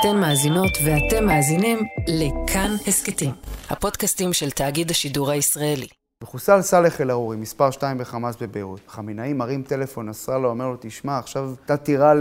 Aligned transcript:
אתן 0.00 0.20
מאזינות 0.20 0.70
ואתם 0.84 1.26
מאזינים 1.26 1.78
לכאן 2.08 2.70
הסכתים, 2.86 3.30
הפודקאסטים 3.70 4.32
של 4.32 4.50
תאגיד 4.50 4.90
השידור 4.90 5.30
הישראלי. 5.30 5.86
מחוסל 6.22 6.62
סאלח 6.62 7.00
אל-ערורי, 7.00 7.36
מספר 7.36 7.70
2 7.70 7.98
בחמאס 7.98 8.36
בביירות. 8.36 8.80
חמינאי 8.88 9.32
מרים 9.32 9.62
טלפון, 9.62 10.08
נסראללה 10.08 10.48
אומר 10.48 10.68
לו, 10.68 10.76
תשמע, 10.80 11.18
עכשיו 11.18 11.54
אתה 11.64 11.76
תירה 11.76 12.12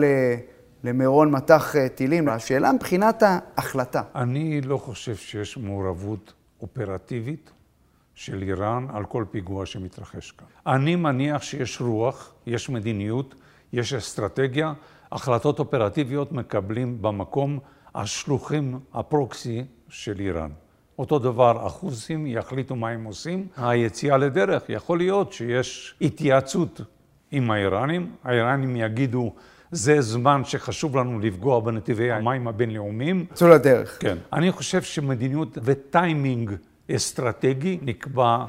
למירון 0.83 1.31
מטח 1.31 1.75
אה, 1.75 1.89
טילים. 1.89 2.29
השאלה 2.29 2.71
מבחינת 2.71 3.23
ההחלטה. 3.25 4.01
אני 4.15 4.61
לא 4.61 4.77
חושב 4.77 5.15
שיש 5.15 5.57
מעורבות 5.57 6.33
אופרטיבית 6.61 7.51
של 8.13 8.41
איראן 8.41 8.87
על 8.93 9.05
כל 9.05 9.25
פיגוע 9.31 9.65
שמתרחש 9.65 10.31
כאן. 10.31 10.47
אני 10.67 10.95
מניח 10.95 11.41
שיש 11.41 11.81
רוח, 11.81 12.33
יש 12.45 12.69
מדיניות, 12.69 13.35
יש 13.73 13.93
אסטרטגיה, 13.93 14.73
החלטות 15.11 15.59
אופרטיביות 15.59 16.31
מקבלים 16.31 17.01
במקום 17.01 17.59
השלוחים, 17.95 18.79
הפרוקסי 18.93 19.63
של 19.89 20.19
איראן. 20.19 20.49
אותו 20.99 21.19
דבר, 21.19 21.65
החוסים 21.65 22.27
יחליטו 22.27 22.75
מה 22.75 22.89
הם 22.89 23.03
עושים. 23.03 23.47
היציאה 23.57 24.17
לדרך, 24.17 24.63
יכול 24.69 24.97
להיות 24.97 25.33
שיש 25.33 25.95
התייעצות 26.01 26.81
עם 27.31 27.51
האיראנים, 27.51 28.11
האיראנים 28.23 28.75
יגידו, 28.75 29.33
זה 29.71 30.01
זמן 30.01 30.41
שחשוב 30.43 30.97
לנו 30.97 31.19
לפגוע 31.19 31.59
בנתיבי 31.59 32.11
המים 32.11 32.47
הבינלאומיים. 32.47 33.25
צאו 33.33 33.47
לדרך. 33.47 33.97
כן. 34.01 34.17
אני 34.33 34.51
חושב 34.51 34.81
שמדיניות 34.81 35.57
וטיימינג 35.63 36.51
אסטרטגי 36.95 37.79
נקבע 37.81 38.45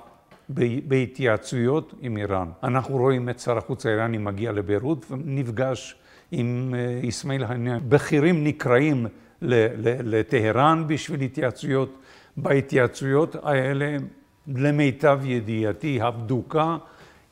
בהתייעצויות 0.88 1.94
עם 2.00 2.16
איראן. 2.16 2.48
אנחנו 2.62 2.96
רואים 2.96 3.28
את 3.28 3.40
שר 3.40 3.58
החוץ 3.58 3.86
האיראני 3.86 4.18
מגיע 4.18 4.52
לביירות 4.52 5.06
ונפגש 5.10 5.96
עם 6.32 6.74
אסמאעיל 7.08 7.44
אה, 7.44 7.50
הנייה. 7.50 7.78
בכירים 7.88 8.44
נקראים 8.44 9.06
לטהרן 9.42 10.84
בשביל 10.86 11.20
התייעצויות. 11.20 11.98
בהתייעצויות 12.36 13.36
האלה, 13.42 13.96
למיטב 14.46 15.20
ידיעתי 15.24 16.00
הבדוקה, 16.00 16.76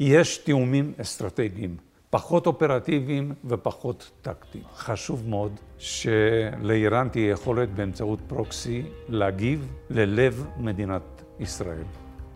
יש 0.00 0.38
תיאומים 0.38 0.92
אסטרטגיים. 1.00 1.76
פחות 2.10 2.46
אופרטיביים 2.46 3.32
ופחות 3.44 4.10
טקטיים. 4.22 4.64
חשוב 4.74 5.28
מאוד 5.28 5.60
שלאיראן 5.78 7.08
תהיה 7.08 7.30
יכולת 7.30 7.68
באמצעות 7.68 8.18
פרוקסי 8.26 8.82
להגיב 9.08 9.72
ללב 9.90 10.46
מדינת 10.58 11.22
ישראל, 11.40 11.84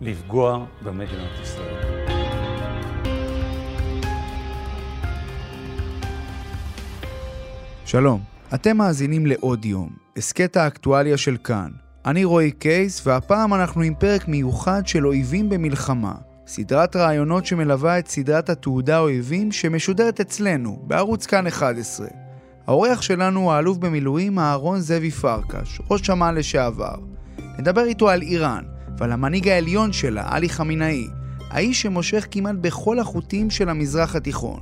לפגוע 0.01 0.65
במדינת 0.83 1.41
ישראל. 1.43 1.98
שלום, 7.91 8.21
אתם 8.55 8.77
מאזינים 8.77 9.27
לעוד 9.27 9.65
יום, 9.65 9.89
הסכת 10.17 10.57
האקטואליה 10.57 11.17
של 11.17 11.37
כאן. 11.45 11.71
אני 12.07 12.25
רועי 12.25 12.51
קייס, 12.51 13.07
והפעם 13.07 13.55
אנחנו 13.55 13.83
עם 13.83 13.95
פרק 13.95 14.29
מיוחד 14.29 14.87
של 14.87 15.07
אויבים 15.07 15.49
במלחמה. 15.49 16.13
סדרת 16.47 16.97
רעיונות 16.97 17.47
שמלווה 17.47 17.99
את 17.99 18.09
סדרת 18.09 18.51
התעודה 18.51 18.99
אויבים 18.99 19.53
שמשודרת 19.53 20.21
אצלנו, 20.21 20.83
בערוץ 20.83 21.27
כאן 21.27 21.47
11. 21.47 22.07
האורח 22.67 23.03
שלנו 23.03 23.41
הוא 23.41 23.53
האלוף 23.53 23.79
במילואים 23.79 24.39
אהרון 24.39 24.81
זאבי 24.81 25.11
פרקש, 25.11 25.81
ראש 25.91 26.11
אמ"ן 26.11 26.35
לשעבר. 26.35 26.97
נדבר 27.59 27.85
איתו 27.85 28.09
על 28.09 28.23
איראן, 28.23 28.65
ועל 28.99 29.13
המנהיג 29.13 29.49
העליון 29.49 29.93
שלה, 29.93 30.25
עלי 30.27 30.49
חמינאי, 30.49 31.07
האיש 31.51 31.83
שמושך 31.83 32.27
כמעט 32.31 32.57
בכל 32.61 32.99
החוטים 32.99 33.51
של 33.51 33.69
המזרח 33.69 34.17
התיכון. 34.17 34.61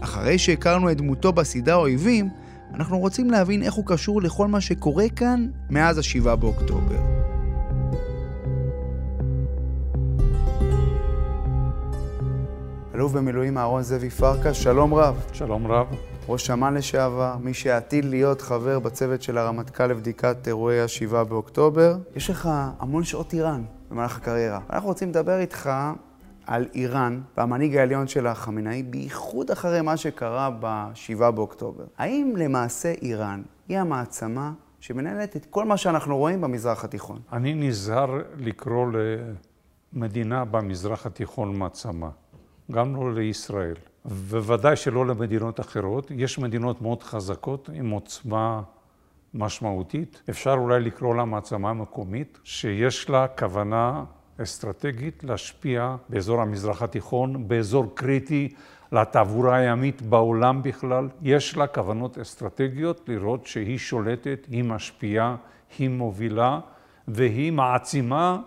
אחרי 0.00 0.38
שהכרנו 0.38 0.90
את 0.90 0.96
דמותו 0.96 1.32
בסדרה 1.32 1.74
אויבים, 1.74 2.28
אנחנו 2.74 2.98
רוצים 2.98 3.30
להבין 3.30 3.62
איך 3.62 3.74
הוא 3.74 3.84
קשור 3.86 4.22
לכל 4.22 4.46
מה 4.48 4.60
שקורה 4.60 5.08
כאן 5.16 5.46
מאז 5.70 5.98
ה-7 5.98 6.36
באוקטובר. 6.36 7.00
אלוף 12.94 13.12
במילואים 13.12 13.58
אהרון 13.58 13.82
זאבי 13.82 14.10
פרקש, 14.10 14.62
שלום 14.62 14.94
רב. 14.94 15.20
שלום 15.32 15.66
רב. 15.66 15.86
ראש 16.28 16.50
אמ"ן 16.50 16.74
לשעבר, 16.74 17.36
מי 17.40 17.54
שעתיד 17.54 18.04
להיות 18.04 18.40
חבר 18.40 18.78
בצוות 18.78 19.22
של 19.22 19.38
הרמטכ"ל 19.38 19.86
לבדיקת 19.86 20.48
אירועי 20.48 20.80
ה-7 20.80 21.24
באוקטובר. 21.24 21.96
יש 22.16 22.30
לך 22.30 22.48
המון 22.78 23.04
שעות 23.04 23.32
איראן 23.32 23.62
במהלך 23.90 24.16
הקריירה. 24.16 24.60
אנחנו 24.70 24.88
רוצים 24.88 25.08
לדבר 25.08 25.38
איתך 25.38 25.70
על 26.50 26.66
איראן 26.74 27.20
והמנהיג 27.36 27.76
העליון 27.76 28.08
שלה, 28.08 28.34
חמינאי, 28.34 28.82
בייחוד 28.82 29.50
אחרי 29.50 29.80
מה 29.80 29.96
שקרה 29.96 30.50
ב-7 30.60 31.30
באוקטובר. 31.30 31.84
האם 31.98 32.34
למעשה 32.38 32.92
איראן 33.02 33.42
היא 33.68 33.78
המעצמה 33.78 34.52
שמנהלת 34.80 35.36
את 35.36 35.46
כל 35.50 35.64
מה 35.64 35.76
שאנחנו 35.76 36.16
רואים 36.16 36.40
במזרח 36.40 36.84
התיכון? 36.84 37.18
אני 37.32 37.54
נזהר 37.54 38.18
לקרוא 38.36 38.86
למדינה 39.92 40.44
במזרח 40.44 41.06
התיכון 41.06 41.56
מעצמה, 41.56 42.10
גם 42.72 42.96
לא 42.96 43.14
לישראל, 43.14 43.76
וודאי 44.04 44.76
שלא 44.76 45.06
למדינות 45.06 45.60
אחרות. 45.60 46.10
יש 46.16 46.38
מדינות 46.38 46.82
מאוד 46.82 47.02
חזקות 47.02 47.70
עם 47.72 47.90
עוצמה 47.90 48.62
משמעותית. 49.34 50.22
אפשר 50.30 50.54
אולי 50.54 50.80
לקרוא 50.80 51.14
לה 51.14 51.24
מעצמה 51.24 51.72
מקומית, 51.72 52.38
שיש 52.44 53.10
לה 53.10 53.26
כוונה 53.38 54.04
אסטרטגית 54.42 55.24
להשפיע 55.24 55.96
באזור 56.08 56.40
המזרח 56.40 56.82
התיכון, 56.82 57.48
באזור 57.48 57.92
קריטי 57.94 58.48
לתעבורה 58.92 59.56
הימית 59.56 60.02
בעולם 60.02 60.62
בכלל. 60.62 61.08
יש 61.22 61.56
לה 61.56 61.66
כוונות 61.66 62.18
אסטרטגיות 62.18 63.08
לראות 63.08 63.46
שהיא 63.46 63.78
שולטת, 63.78 64.46
היא 64.50 64.64
משפיעה, 64.64 65.36
היא 65.78 65.90
מובילה 65.90 66.60
והיא 67.08 67.52
מעצימה 67.52 68.38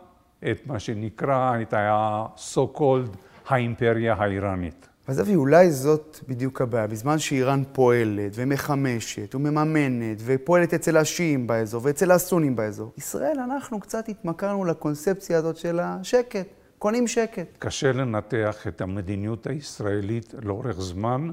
את 0.51 0.67
מה 0.67 0.79
שנקרא, 0.79 1.61
את 1.61 1.73
ה-so 1.73 2.77
called 2.77 3.17
האימפריה 3.47 4.13
האיראנית. 4.13 4.89
אז 5.07 5.21
אבי, 5.21 5.35
אולי 5.35 5.71
זאת 5.71 6.19
בדיוק 6.27 6.61
הבעיה. 6.61 6.87
בזמן 6.87 7.19
שאיראן 7.19 7.63
פועלת 7.71 8.31
ומחמשת 8.35 9.35
ומממנת 9.35 10.17
ופועלת 10.25 10.73
אצל 10.73 10.97
השיעים 10.97 11.47
באזור 11.47 11.81
ואצל 11.85 12.11
הסונים 12.11 12.55
באזור, 12.55 12.93
ישראל, 12.97 13.39
אנחנו 13.39 13.79
קצת 13.79 14.09
התמכרנו 14.09 14.65
לקונספציה 14.65 15.37
הזאת 15.37 15.57
של 15.57 15.79
השקט. 15.79 16.47
קונים 16.79 17.07
שקט. 17.07 17.47
קשה 17.59 17.91
לנתח 17.91 18.67
את 18.67 18.81
המדיניות 18.81 19.47
הישראלית 19.47 20.33
לאורך 20.43 20.81
זמן, 20.81 21.31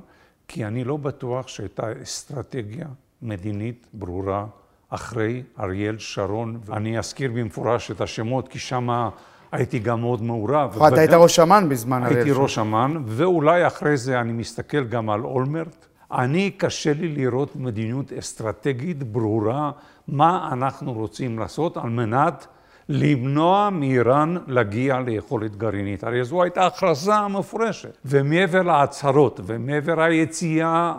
כי 0.49 0.65
אני 0.65 0.85
לא 0.85 0.97
בטוח 0.97 1.49
שהייתה 1.49 2.03
אסטרטגיה 2.03 2.87
מדינית 3.23 3.87
ברורה 3.93 4.47
אחרי 4.89 5.43
אריאל 5.61 5.99
שרון. 5.99 6.61
אני 6.73 6.99
אזכיר 6.99 7.33
במפורש 7.33 7.91
את 7.91 8.01
השמות, 8.01 8.49
כי 8.49 8.59
שמה... 8.59 9.11
הייתי 9.53 9.78
גם 9.78 10.00
מאוד 10.00 10.22
מעורב. 10.22 10.83
אתה 10.87 11.00
היית 11.00 11.12
ראש 11.12 11.38
אמ"ן 11.38 11.69
בזמן 11.69 12.03
הרשת. 12.03 12.16
הייתי 12.16 12.33
ראש 12.33 12.59
אמ"ן, 12.59 13.03
ואולי 13.06 13.66
אחרי 13.66 13.97
זה 13.97 14.21
אני 14.21 14.33
מסתכל 14.33 14.84
גם 14.84 15.11
על 15.11 15.25
אולמרט. 15.25 15.87
אני, 16.12 16.50
קשה 16.50 16.93
לי 16.93 17.09
לראות 17.09 17.56
מדיניות 17.56 18.12
אסטרטגית 18.12 19.03
ברורה, 19.03 19.71
מה 20.09 20.49
אנחנו 20.53 20.93
רוצים 20.93 21.39
לעשות 21.39 21.77
על 21.77 21.91
מנת 21.91 22.47
למנוע 22.89 23.71
מאיראן 23.71 24.37
להגיע 24.47 25.00
ליכולת 25.00 25.56
גרעינית. 25.56 26.05
הרי 26.05 26.25
זו 26.25 26.43
הייתה 26.43 26.66
הכרזה 26.66 27.28
מפורשת. 27.28 27.99
ומעבר 28.05 28.62
להצהרות 28.62 29.41
ומעבר 29.47 30.00
היציאה 30.00 30.94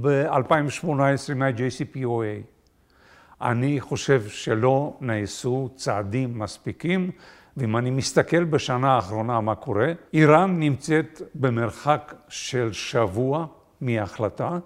ב-2018 0.00 1.34
מה-JCPOA, 1.34 2.54
אני 3.42 3.80
חושב 3.80 4.22
שלא 4.28 4.96
נעשו 5.00 5.68
צעדים 5.76 6.38
מספיקים 6.38 7.10
ואם 7.56 7.76
אני 7.76 7.90
מסתכל 7.90 8.44
בשנה 8.44 8.94
האחרונה 8.94 9.40
מה 9.40 9.54
קורה, 9.54 9.92
איראן 10.12 10.60
נמצאת 10.60 11.22
במרחק 11.34 12.14
של 12.28 12.72
שבוע 12.72 13.46
מההחלטה 13.80 14.58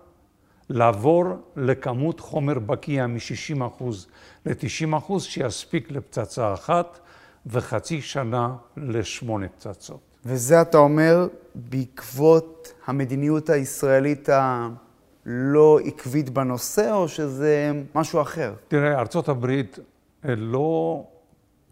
לעבור 0.70 1.24
לכמות 1.56 2.20
חומר 2.20 2.58
בקיע 2.58 3.06
מ-60% 3.06 3.84
ל-90% 4.46 5.20
שיספיק 5.20 5.90
לפצצה 5.90 6.54
אחת 6.54 6.98
וחצי 7.46 8.00
שנה 8.02 8.54
לשמונה 8.76 9.48
פצצות. 9.48 10.00
וזה 10.24 10.62
אתה 10.62 10.78
אומר 10.78 11.28
בעקבות 11.54 12.72
המדיניות 12.86 13.50
הישראלית 13.50 14.28
הלא 14.28 15.78
עקבית 15.84 16.30
בנושא, 16.30 16.92
או 16.92 17.08
שזה 17.08 17.70
משהו 17.94 18.20
אחר? 18.20 18.54
תראה, 18.68 18.98
ארצות 18.98 19.28
הברית 19.28 19.78
לא 20.24 21.02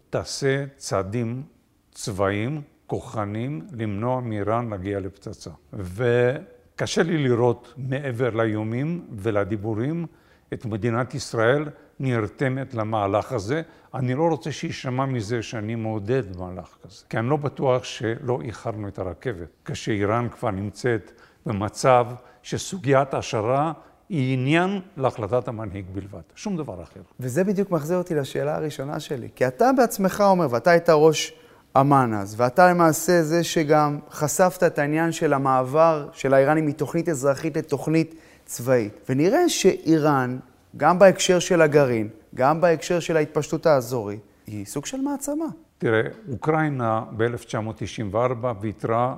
תעשה 0.09 0.65
צעדים 0.75 1.43
צבאיים, 1.91 2.61
כוחניים, 2.87 3.67
למנוע 3.71 4.21
מאיראן 4.21 4.69
להגיע 4.69 4.99
לפצצה. 4.99 5.49
וקשה 5.73 7.03
לי 7.03 7.17
לראות 7.17 7.73
מעבר 7.77 8.29
לאיומים 8.29 9.07
ולדיבורים 9.11 10.05
את 10.53 10.65
מדינת 10.65 11.15
ישראל 11.15 11.69
נרתמת 11.99 12.73
למהלך 12.73 13.31
הזה. 13.31 13.61
אני 13.93 14.13
לא 14.13 14.27
רוצה 14.29 14.51
שיישמע 14.51 15.05
מזה 15.05 15.41
שאני 15.41 15.75
מעודד 15.75 16.37
מהלך 16.37 16.77
כזה, 16.83 17.03
כי 17.09 17.17
אני 17.17 17.29
לא 17.29 17.37
בטוח 17.37 17.83
שלא 17.83 18.39
איחרנו 18.41 18.87
את 18.87 18.99
הרכבת, 18.99 19.49
כשאיראן 19.65 20.27
כבר 20.29 20.51
נמצאת 20.51 21.21
במצב 21.45 22.07
שסוגיית 22.43 23.13
השערה 23.13 23.73
היא 24.09 24.33
עניין 24.33 24.79
להחלטת 24.97 25.47
המנהיג 25.47 25.85
בלבד, 25.93 26.21
שום 26.35 26.57
דבר 26.57 26.83
אחר. 26.83 26.99
וזה 27.19 27.43
בדיוק 27.43 27.71
מחזיר 27.71 27.97
אותי 27.97 28.15
לשאלה 28.15 28.55
הראשונה 28.55 28.99
שלי. 28.99 29.27
כי 29.35 29.47
אתה 29.47 29.71
בעצמך 29.77 30.23
אומר, 30.27 30.47
ואתה 30.49 30.71
היית 30.71 30.89
ראש 30.89 31.33
אמ"ן 31.81 32.13
אז, 32.13 32.35
ואתה 32.37 32.69
למעשה 32.69 33.23
זה 33.23 33.43
שגם 33.43 33.99
חשפת 34.11 34.63
את 34.63 34.79
העניין 34.79 35.11
של 35.11 35.33
המעבר 35.33 36.09
של 36.13 36.33
האיראנים 36.33 36.65
מתוכנית 36.65 37.09
אזרחית 37.09 37.57
לתוכנית 37.57 38.15
צבאית. 38.45 38.93
ונראה 39.09 39.49
שאיראן, 39.49 40.37
גם 40.77 40.99
בהקשר 40.99 41.39
של 41.39 41.61
הגרעין, 41.61 42.09
גם 42.35 42.61
בהקשר 42.61 42.99
של 42.99 43.17
ההתפשטות 43.17 43.65
האזורית, 43.65 44.19
היא 44.47 44.65
סוג 44.65 44.85
של 44.85 45.01
מעצמה. 45.01 45.45
תראה, 45.77 46.01
אוקראינה 46.31 47.03
ב-1994 47.17 48.45
ויתרה 48.61 49.15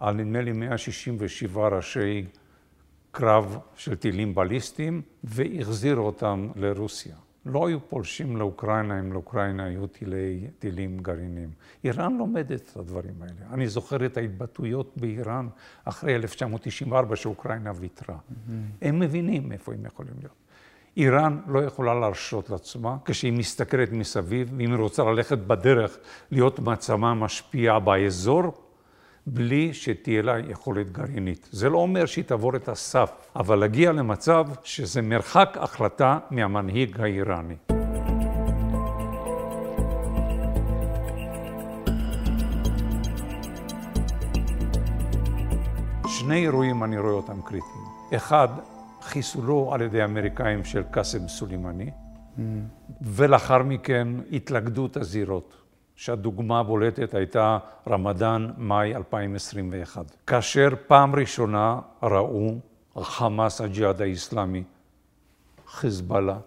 על 0.00 0.14
נדמה 0.14 0.40
לי 0.40 0.52
167 0.52 1.68
ראשי 1.68 2.24
קרב 3.18 3.58
של 3.76 3.96
טילים 3.96 4.34
בליסטיים 4.34 5.02
והחזירה 5.24 6.00
אותם 6.00 6.48
לרוסיה. 6.56 7.14
לא 7.46 7.66
היו 7.66 7.88
פולשים 7.88 8.36
לאוקראינה 8.36 9.00
אם 9.00 9.12
לאוקראינה 9.12 9.64
היו 9.64 9.86
טילי, 9.86 10.46
טילים 10.58 10.98
גרעיניים. 10.98 11.50
איראן 11.84 12.16
לומדת 12.18 12.70
את 12.72 12.76
הדברים 12.76 13.14
האלה. 13.20 13.54
אני 13.54 13.68
זוכר 13.68 14.06
את 14.06 14.16
ההתבטאויות 14.16 14.92
באיראן 14.96 15.48
אחרי 15.84 16.14
1994 16.14 17.16
שאוקראינה 17.16 17.72
ויתרה. 17.74 18.16
Mm-hmm. 18.16 18.52
הם 18.82 18.98
מבינים 18.98 19.52
איפה 19.52 19.72
הם 19.72 19.86
יכולים 19.86 20.14
להיות. 20.18 20.36
איראן 20.96 21.38
לא 21.46 21.58
יכולה 21.58 21.94
להרשות 21.94 22.50
לעצמה 22.50 22.96
כשהיא 23.04 23.32
מסתכלת 23.32 23.92
מסביב, 23.92 24.52
ואם 24.56 24.70
היא 24.70 24.80
רוצה 24.80 25.04
ללכת 25.04 25.38
בדרך 25.38 25.98
להיות 26.30 26.58
מעצמה 26.58 27.14
משפיעה 27.14 27.80
באזור, 27.80 28.67
בלי 29.32 29.74
שתהיה 29.74 30.22
לה 30.22 30.38
יכולת 30.38 30.92
גרעינית. 30.92 31.48
זה 31.52 31.68
לא 31.68 31.78
אומר 31.78 32.06
שהיא 32.06 32.24
תעבור 32.24 32.56
את 32.56 32.68
הסף, 32.68 33.10
אבל 33.36 33.58
להגיע 33.58 33.92
למצב 33.92 34.46
שזה 34.64 35.02
מרחק 35.02 35.56
החלטה 35.60 36.18
מהמנהיג 36.30 37.00
האיראני. 37.00 37.54
שני 46.06 46.42
אירועים 46.42 46.84
אני 46.84 46.98
רואה 46.98 47.12
אותם 47.12 47.40
קריטיים. 47.42 47.84
אחד, 48.16 48.48
חיסולו 49.02 49.74
על 49.74 49.82
ידי 49.82 50.02
האמריקאים 50.02 50.64
של 50.64 50.82
קאסם 50.90 51.28
סולימני, 51.28 51.90
mm. 51.90 52.40
ולאחר 53.02 53.62
מכן 53.62 54.08
התלכדות 54.32 54.96
הזירות. 54.96 55.67
שהדוגמה 55.98 56.60
הבולטת 56.60 57.14
הייתה 57.14 57.58
רמדאן, 57.88 58.50
מאי 58.58 58.94
2021. 58.94 60.16
כאשר 60.26 60.68
פעם 60.86 61.14
ראשונה 61.14 61.80
ראו 62.02 62.54
חמאס 63.00 63.60
הג'יהאד 63.60 64.02
האיסלאמי, 64.02 64.62
חיזבאללה, 65.66 66.38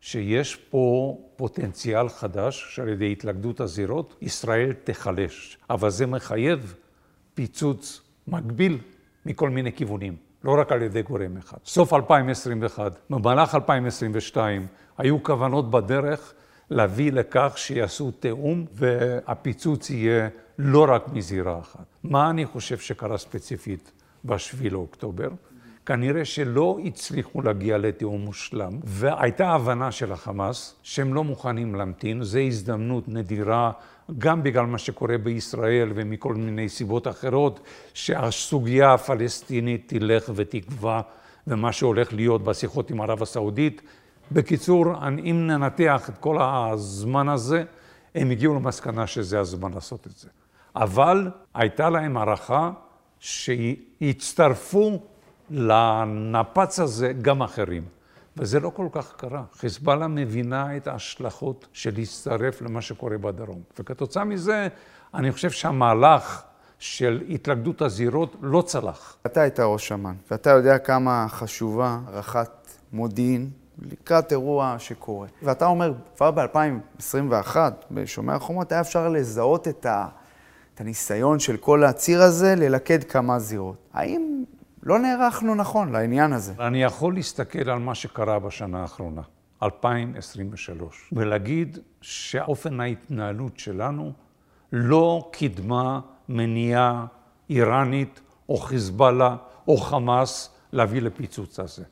שיש 0.00 0.56
פה 0.56 1.16
פוטנציאל 1.36 2.08
חדש 2.08 2.74
שעל 2.74 2.88
ידי 2.88 3.12
התלכדות 3.12 3.60
הזירות 3.60 4.16
ישראל 4.20 4.72
תיחלש, 4.72 5.58
אבל 5.70 5.90
זה 5.90 6.06
מחייב 6.06 6.74
פיצוץ 7.34 8.00
מקביל 8.28 8.78
מכל 9.26 9.50
מיני 9.50 9.72
כיוונים, 9.72 10.16
לא 10.44 10.60
רק 10.60 10.72
על 10.72 10.82
ידי 10.82 11.02
גורם 11.02 11.36
אחד. 11.36 11.58
סוף 11.64 11.92
2021, 11.92 12.92
במהלך 13.10 13.54
2022, 13.54 14.66
היו 14.98 15.22
כוונות 15.22 15.70
בדרך 15.70 16.34
להביא 16.70 17.12
לכך 17.12 17.52
שיעשו 17.56 18.10
תיאום 18.10 18.64
והפיצוץ 18.72 19.90
יהיה 19.90 20.28
לא 20.58 20.86
רק 20.88 21.08
מזירה 21.12 21.58
אחת. 21.58 21.84
מה 22.04 22.30
אני 22.30 22.46
חושב 22.46 22.78
שקרה 22.78 23.18
ספציפית 23.18 23.92
ב-7 24.24 24.70
לאוקטובר? 24.70 25.28
כנראה 25.86 26.24
שלא 26.24 26.78
הצליחו 26.84 27.42
להגיע 27.42 27.78
לתיאום 27.78 28.20
מושלם, 28.20 28.78
והייתה 28.84 29.48
הבנה 29.48 29.92
של 29.92 30.12
החמאס 30.12 30.74
שהם 30.82 31.14
לא 31.14 31.24
מוכנים 31.24 31.74
להמתין, 31.74 32.22
זו 32.22 32.38
הזדמנות 32.38 33.08
נדירה, 33.08 33.70
גם 34.18 34.42
בגלל 34.42 34.66
מה 34.66 34.78
שקורה 34.78 35.18
בישראל 35.18 35.92
ומכל 35.94 36.34
מיני 36.34 36.68
סיבות 36.68 37.08
אחרות, 37.08 37.60
שהסוגיה 37.94 38.94
הפלסטינית 38.94 39.82
תלך 39.86 40.30
ותקבע, 40.34 41.00
ומה 41.46 41.72
שהולך 41.72 42.12
להיות 42.12 42.44
בשיחות 42.44 42.90
עם 42.90 43.00
ערב 43.00 43.22
הסעודית 43.22 43.82
בקיצור, 44.32 44.84
אם 45.08 45.46
ננתח 45.46 46.08
את 46.08 46.18
כל 46.18 46.38
הזמן 46.40 47.28
הזה, 47.28 47.64
הם 48.14 48.30
הגיעו 48.30 48.54
למסקנה 48.54 49.06
שזה 49.06 49.40
הזמן 49.40 49.72
לעשות 49.72 50.06
את 50.06 50.12
זה. 50.16 50.28
אבל 50.76 51.30
הייתה 51.54 51.90
להם 51.90 52.16
הערכה 52.16 52.70
שיצטרפו 53.20 55.00
לנפץ 55.50 56.80
הזה 56.80 57.12
גם 57.22 57.42
אחרים. 57.42 57.84
וזה 58.36 58.60
לא 58.60 58.70
כל 58.74 58.88
כך 58.92 59.16
קרה. 59.16 59.42
חיזבאללה 59.52 60.06
מבינה 60.08 60.76
את 60.76 60.86
ההשלכות 60.86 61.66
של 61.72 61.94
להצטרף 61.96 62.62
למה 62.62 62.82
שקורה 62.82 63.18
בדרום. 63.18 63.62
וכתוצאה 63.78 64.24
מזה, 64.24 64.68
אני 65.14 65.32
חושב 65.32 65.50
שהמהלך 65.50 66.42
של 66.78 67.22
התלכדות 67.28 67.82
הזירות 67.82 68.36
לא 68.42 68.62
צלח. 68.62 69.16
אתה 69.26 69.40
היית 69.40 69.60
ראש 69.60 69.92
אמ"ן, 69.92 70.14
ואתה 70.30 70.50
יודע 70.50 70.78
כמה 70.78 71.26
חשובה 71.28 71.98
הערכת 72.06 72.50
מודיעין 72.92 73.50
לקראת 73.82 74.32
אירוע 74.32 74.76
שקורה. 74.78 75.28
ואתה 75.42 75.66
אומר, 75.66 75.92
כבר 76.16 76.30
ב-2021, 76.30 77.56
בשומר 77.90 78.34
החומות, 78.34 78.72
היה 78.72 78.80
אפשר 78.80 79.08
לזהות 79.08 79.68
את, 79.68 79.86
ה, 79.86 80.06
את 80.74 80.80
הניסיון 80.80 81.38
של 81.38 81.56
כל 81.56 81.84
הציר 81.84 82.22
הזה 82.22 82.54
ללכד 82.56 83.04
כמה 83.04 83.38
זירות. 83.38 83.76
האם 83.92 84.44
לא 84.82 84.98
נערכנו 84.98 85.54
נכון 85.54 85.92
לעניין 85.92 86.32
הזה? 86.32 86.52
אני 86.60 86.82
יכול 86.82 87.14
להסתכל 87.14 87.70
על 87.70 87.78
מה 87.78 87.94
שקרה 87.94 88.38
בשנה 88.38 88.80
האחרונה, 88.80 89.22
2023, 89.62 91.10
ולהגיד 91.12 91.78
שאופן 92.00 92.80
ההתנהלות 92.80 93.58
שלנו 93.58 94.12
לא 94.72 95.28
קידמה 95.32 96.00
מניעה 96.28 97.06
איראנית 97.50 98.20
או 98.48 98.56
חיזבאללה 98.56 99.36
או 99.68 99.76
חמאס 99.76 100.50
להביא 100.72 101.02
לפיצוץ 101.02 101.60
הזה. 101.60 101.84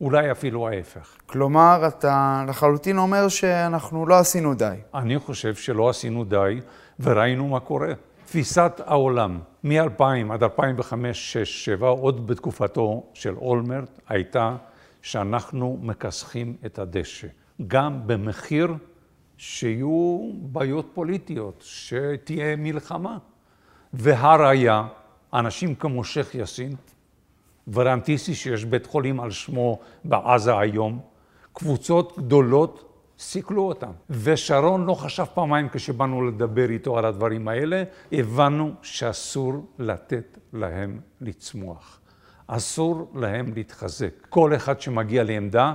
אולי 0.00 0.30
אפילו 0.30 0.68
ההפך. 0.68 1.16
כלומר, 1.26 1.88
אתה 1.88 2.44
לחלוטין 2.48 2.98
אומר 2.98 3.28
שאנחנו 3.28 4.06
לא 4.06 4.18
עשינו 4.18 4.54
די. 4.54 4.76
אני 4.94 5.18
חושב 5.18 5.54
שלא 5.54 5.88
עשינו 5.88 6.24
די, 6.24 6.60
וראינו 7.00 7.48
מה 7.48 7.60
קורה. 7.60 7.92
תפיסת 8.24 8.80
העולם 8.86 9.38
מ-2000 9.64 10.32
עד 10.32 10.42
2005, 10.42 11.36
2006, 11.36 11.68
2007, 11.68 11.88
עוד 11.88 12.26
בתקופתו 12.26 13.02
של 13.14 13.34
אולמרט, 13.36 14.00
הייתה 14.08 14.56
שאנחנו 15.02 15.78
מכסחים 15.82 16.56
את 16.66 16.78
הדשא. 16.78 17.28
גם 17.66 18.00
במחיר 18.06 18.74
שיהיו 19.36 20.30
בעיות 20.42 20.90
פוליטיות, 20.94 21.64
שתהיה 21.66 22.56
מלחמה. 22.56 23.18
והראיה, 23.92 24.86
אנשים 25.34 25.74
כמו 25.74 26.04
שייח' 26.04 26.34
יאסין, 26.34 26.76
ורנטיסי, 27.72 28.34
שיש 28.34 28.64
בית 28.64 28.86
חולים 28.86 29.20
על 29.20 29.30
שמו 29.30 29.78
בעזה 30.04 30.58
היום, 30.58 31.00
קבוצות 31.52 32.18
גדולות 32.18 32.84
סיכלו 33.18 33.62
אותם. 33.62 33.90
ושרון 34.10 34.86
לא 34.86 34.94
חשב 34.94 35.24
פעמיים 35.34 35.68
כשבאנו 35.72 36.26
לדבר 36.26 36.70
איתו 36.70 36.98
על 36.98 37.04
הדברים 37.04 37.48
האלה, 37.48 37.82
הבנו 38.12 38.72
שאסור 38.82 39.66
לתת 39.78 40.38
להם 40.52 41.00
לצמוח. 41.20 42.00
אסור 42.46 43.10
להם 43.14 43.52
להתחזק. 43.54 44.26
כל 44.28 44.54
אחד 44.54 44.80
שמגיע 44.80 45.24
לעמדה 45.24 45.74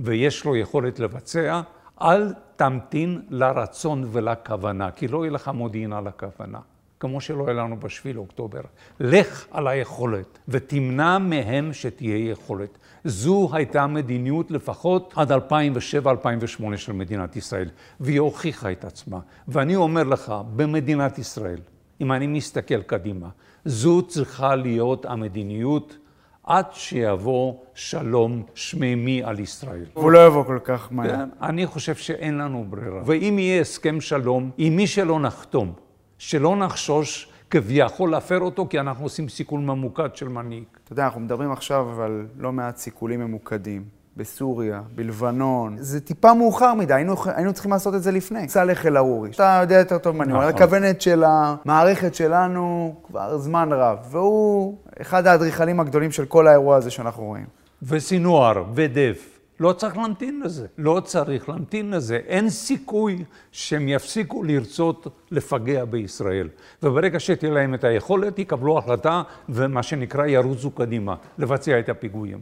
ויש 0.00 0.44
לו 0.44 0.56
יכולת 0.56 0.98
לבצע, 0.98 1.60
אל 2.02 2.32
תמתין 2.56 3.22
לרצון 3.30 4.08
ולכוונה, 4.12 4.90
כי 4.90 5.08
לא 5.08 5.24
יהיה 5.24 5.32
לך 5.32 5.48
מודיעין 5.48 5.92
על 5.92 6.06
הכוונה. 6.06 6.58
כמו 7.00 7.20
שלא 7.20 7.44
היה 7.46 7.54
לנו 7.54 7.80
בשביל 7.80 8.18
אוקטובר. 8.18 8.60
לך 9.00 9.46
על 9.50 9.68
היכולת 9.68 10.38
ותמנע 10.48 11.18
מהם 11.18 11.72
שתהיה 11.72 12.30
יכולת. 12.30 12.78
זו 13.04 13.48
הייתה 13.52 13.86
מדיניות 13.86 14.50
לפחות 14.50 15.14
עד 15.16 15.32
2007-2008 15.32 16.76
של 16.76 16.92
מדינת 16.92 17.36
ישראל, 17.36 17.68
והיא 18.00 18.20
הוכיחה 18.20 18.72
את 18.72 18.84
עצמה. 18.84 19.18
ואני 19.48 19.76
אומר 19.76 20.02
לך, 20.02 20.34
במדינת 20.56 21.18
ישראל, 21.18 21.58
אם 22.00 22.12
אני 22.12 22.26
מסתכל 22.26 22.82
קדימה, 22.82 23.28
זו 23.64 24.02
צריכה 24.02 24.54
להיות 24.54 25.06
המדיניות 25.06 25.98
עד 26.44 26.66
שיבוא 26.72 27.54
שלום 27.74 28.42
שמימי 28.54 29.22
על 29.24 29.40
ישראל. 29.40 29.84
הוא 29.94 30.10
לא 30.10 30.26
יבוא 30.26 30.44
כל 30.44 30.58
כך 30.64 30.88
מהר. 30.90 31.08
כן, 31.16 31.28
אני 31.42 31.66
חושב 31.66 31.94
שאין 31.94 32.38
לנו 32.38 32.66
ברירה. 32.70 33.02
ואם 33.06 33.38
יהיה 33.38 33.60
הסכם 33.60 34.00
שלום, 34.00 34.50
עם 34.58 34.76
מי 34.76 34.86
שלא 34.86 35.20
נחתום, 35.20 35.72
שלא 36.20 36.56
נחשוש 36.56 37.28
כביכול 37.50 38.10
להפר 38.10 38.40
אותו, 38.40 38.66
כי 38.70 38.80
אנחנו 38.80 39.04
עושים 39.04 39.28
סיכול 39.28 39.60
ממוקד 39.60 40.16
של 40.16 40.28
מנהיג. 40.28 40.64
אתה 40.84 40.92
יודע, 40.92 41.04
אנחנו 41.04 41.20
מדברים 41.20 41.52
עכשיו 41.52 42.02
על 42.02 42.26
לא 42.38 42.52
מעט 42.52 42.76
סיכולים 42.76 43.20
ממוקדים. 43.20 43.84
בסוריה, 44.16 44.82
בלבנון. 44.94 45.76
זה 45.78 46.00
טיפה 46.00 46.34
מאוחר 46.34 46.74
מדי, 46.74 46.94
היינו, 46.94 47.14
היינו 47.26 47.52
צריכים 47.52 47.72
לעשות 47.72 47.94
את 47.94 48.02
זה 48.02 48.12
לפני. 48.12 48.48
סאלח 48.48 48.86
אל-ערורי, 48.86 49.30
אתה 49.30 49.58
יודע 49.62 49.78
יותר 49.78 49.98
טוב 49.98 50.16
ממני, 50.16 50.32
הוא 50.32 50.42
נכון. 50.42 50.54
הכוונת 50.54 51.00
של 51.00 51.24
המערכת 51.26 52.14
שלנו 52.14 52.94
כבר 53.06 53.38
זמן 53.38 53.72
רב, 53.72 53.98
והוא 54.10 54.78
אחד 55.00 55.26
האדריכלים 55.26 55.80
הגדולים 55.80 56.12
של 56.12 56.24
כל 56.24 56.46
האירוע 56.46 56.76
הזה 56.76 56.90
שאנחנו 56.90 57.24
רואים. 57.24 57.46
וסינואר 57.82 58.64
ודף. 58.74 59.39
לא 59.60 59.72
צריך 59.72 59.96
להמתין 59.96 60.40
לזה, 60.44 60.66
לא 60.78 61.00
צריך 61.04 61.48
להמתין 61.48 61.90
לזה. 61.90 62.16
אין 62.26 62.50
סיכוי 62.50 63.24
שהם 63.52 63.88
יפסיקו 63.88 64.42
לרצות 64.42 65.06
לפגע 65.30 65.84
בישראל. 65.84 66.48
וברגע 66.82 67.20
שתהיה 67.20 67.52
להם 67.52 67.74
את 67.74 67.84
היכולת, 67.84 68.38
יקבלו 68.38 68.78
החלטה, 68.78 69.22
ומה 69.48 69.82
שנקרא 69.82 70.26
ירוצו 70.26 70.70
קדימה, 70.70 71.14
לבצע 71.38 71.78
את 71.78 71.88
הפיגועים. 71.88 72.38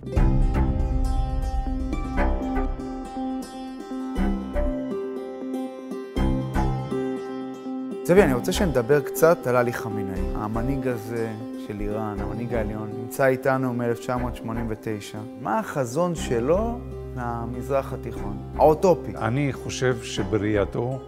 צבי, 8.02 8.22
אני 8.22 8.34
רוצה 8.34 8.52
שנדבר 8.52 9.00
קצת 9.00 9.46
על 9.46 9.56
עלי 9.56 9.72
חמינאי. 9.72 10.20
המנהיג 10.34 10.88
הזה 10.88 11.32
של 11.66 11.80
איראן, 11.80 12.16
המנהיג 12.20 12.54
העליון, 12.54 12.90
נמצא 13.02 13.26
איתנו 13.26 13.74
מ-1989. 13.74 15.16
מה 15.40 15.58
החזון 15.58 16.14
שלו 16.14 16.78
למזרח 17.18 17.92
התיכון? 17.92 18.52
האוטופי. 18.56 19.16
אני 19.16 19.52
חושב 19.52 20.02
שבראייתו 20.02 21.00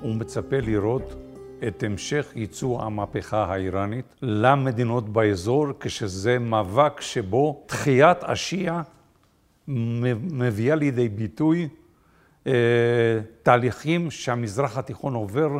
הוא 0.00 0.14
מצפה 0.14 0.60
לראות 0.60 1.14
את 1.68 1.82
המשך 1.82 2.26
ייצוא 2.34 2.82
המהפכה 2.82 3.44
האיראנית 3.44 4.14
למדינות 4.22 5.08
באזור, 5.08 5.66
כשזה 5.80 6.38
מאבק 6.38 7.00
שבו 7.00 7.62
תחיית 7.66 8.18
השיעה 8.22 8.82
מביאה 9.68 10.74
לידי 10.74 11.08
ביטוי 11.08 11.68
אה, 12.46 12.52
תהליכים 13.42 14.10
שהמזרח 14.10 14.78
התיכון 14.78 15.14
עובר 15.14 15.50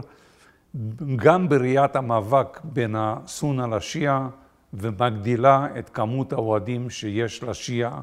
גם 1.17 1.49
בראיית 1.49 1.97
המאבק 1.97 2.61
בין 2.65 2.95
הסונה 2.99 3.67
לשיעה 3.67 4.29
ומגדילה 4.75 5.67
את 5.79 5.91
כמות 5.91 6.33
האוהדים 6.33 6.91
שיש 6.91 7.43
לשיעה 7.43 8.01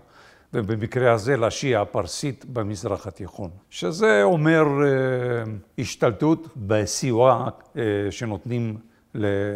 ובמקרה 0.53 1.11
הזה 1.11 1.37
לשיעה 1.37 1.81
הפרסית 1.81 2.45
במזרח 2.45 3.07
התיכון. 3.07 3.49
שזה 3.69 4.23
אומר 4.23 4.63
אה, 4.83 5.51
השתלטות 5.79 6.47
בסיוע 6.57 7.49
אה, 7.77 7.81
שנותנים 8.11 8.77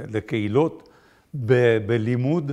לקהילות, 0.08 0.90
בלימוד, 1.86 2.52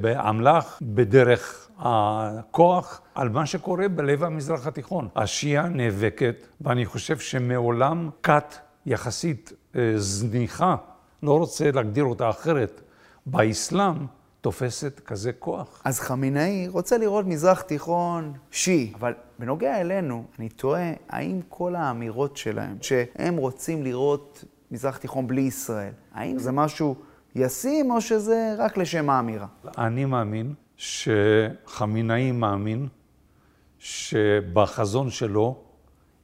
באמל"ח, 0.00 0.78
בדרך 0.82 1.70
הכוח, 1.78 3.00
על 3.14 3.28
מה 3.28 3.46
שקורה 3.46 3.88
בלב 3.88 4.24
המזרח 4.24 4.66
התיכון. 4.66 5.08
השיעה 5.16 5.68
נאבקת, 5.68 6.46
ואני 6.60 6.86
חושב 6.86 7.18
שמעולם 7.18 8.10
כת 8.22 8.54
יחסית 8.86 9.52
אה, 9.76 9.92
זניחה, 9.96 10.76
לא 11.22 11.38
רוצה 11.38 11.70
להגדיר 11.70 12.04
אותה 12.04 12.30
אחרת, 12.30 12.80
באסלאם 13.26 13.94
תופסת 14.40 15.00
כזה 15.00 15.32
כוח. 15.32 15.82
אז 15.84 16.00
חמינאי 16.00 16.68
רוצה 16.68 16.98
לראות 16.98 17.26
מזרח 17.26 17.60
תיכון 17.60 18.32
שיעי, 18.50 18.92
אבל 18.98 19.14
בנוגע 19.38 19.80
אלינו, 19.80 20.24
אני 20.38 20.48
תוהה, 20.48 20.92
האם 21.08 21.40
כל 21.48 21.74
האמירות 21.74 22.36
שלהם, 22.36 22.76
שהם 22.80 23.36
רוצים 23.36 23.82
לראות 23.82 24.44
מזרח 24.70 24.96
תיכון 24.96 25.26
בלי 25.26 25.40
ישראל, 25.40 25.92
האם 26.12 26.38
זה 26.38 26.52
משהו 26.52 26.94
ישים 27.34 27.90
או 27.90 28.00
שזה 28.00 28.54
רק 28.58 28.76
לשם 28.76 29.10
האמירה? 29.10 29.46
אני 29.78 30.04
מאמין 30.04 30.54
שחמינאי 30.76 32.32
מאמין 32.32 32.88
שבחזון 33.78 35.10
שלו 35.10 35.62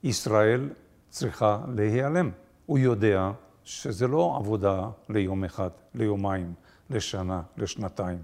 ישראל 0.03 0.69
צריכה 1.11 1.59
להיעלם. 1.75 2.31
הוא 2.67 2.79
יודע 2.79 3.31
שזה 3.65 4.07
לא 4.07 4.37
עבודה 4.39 4.89
ליום 5.09 5.45
אחד, 5.45 5.71
ליומיים, 5.95 6.53
לשנה, 6.91 7.43
לשנתיים. 7.57 8.19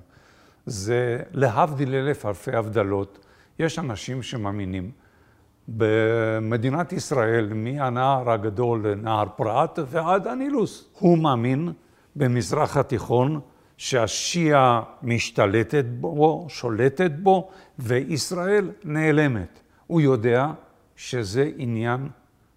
זה 0.66 1.18
להבדיל 1.32 1.94
אלף 1.94 2.26
אלפי 2.26 2.56
הבדלות. 2.56 3.26
יש 3.58 3.78
אנשים 3.78 4.22
שמאמינים. 4.22 4.90
במדינת 5.68 6.92
ישראל, 6.92 7.52
מהנהר 7.54 8.30
הגדול 8.30 8.88
לנהר 8.88 9.24
פרת 9.36 9.78
ועד 9.86 10.26
הנילוס. 10.26 10.88
הוא 10.98 11.18
מאמין 11.18 11.72
במזרח 12.16 12.76
התיכון 12.76 13.40
שהשיעה 13.76 14.82
משתלטת 15.02 15.84
בו, 15.84 16.46
שולטת 16.48 17.10
בו, 17.10 17.50
וישראל 17.78 18.70
נעלמת. 18.84 19.60
הוא 19.86 20.00
יודע 20.00 20.46
שזה 20.96 21.50
עניין 21.56 22.08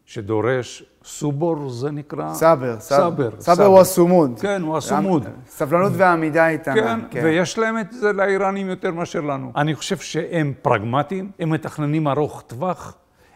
שדורש 0.06 0.84
סובור 1.04 1.70
זה 1.70 1.92
נקרא? 1.92 2.34
סבר. 2.34 2.80
סבר. 2.80 3.30
סבר 3.40 3.66
הוא 3.66 3.80
הסומוד. 3.80 4.40
כן, 4.40 4.62
הוא 4.62 4.78
הסומוד. 4.78 5.26
סבלנות 5.48 5.92
ועמידה 5.96 6.48
איתנה. 6.48 6.76
כן, 6.76 7.00
כן, 7.12 7.22
ויש 7.24 7.58
להם 7.58 7.80
את 7.80 7.92
זה 7.92 8.14
לאיראנים 8.14 8.70
יותר 8.70 8.92
מאשר 8.92 9.22
לנו. 9.22 9.52
אני 9.56 9.76
חושב 9.76 9.98
שהם 9.98 10.54
פרגמטיים, 10.62 11.32
הם 11.40 11.50
מתכננים 11.50 12.08
ארוך 12.08 12.44
טווח, 12.48 12.94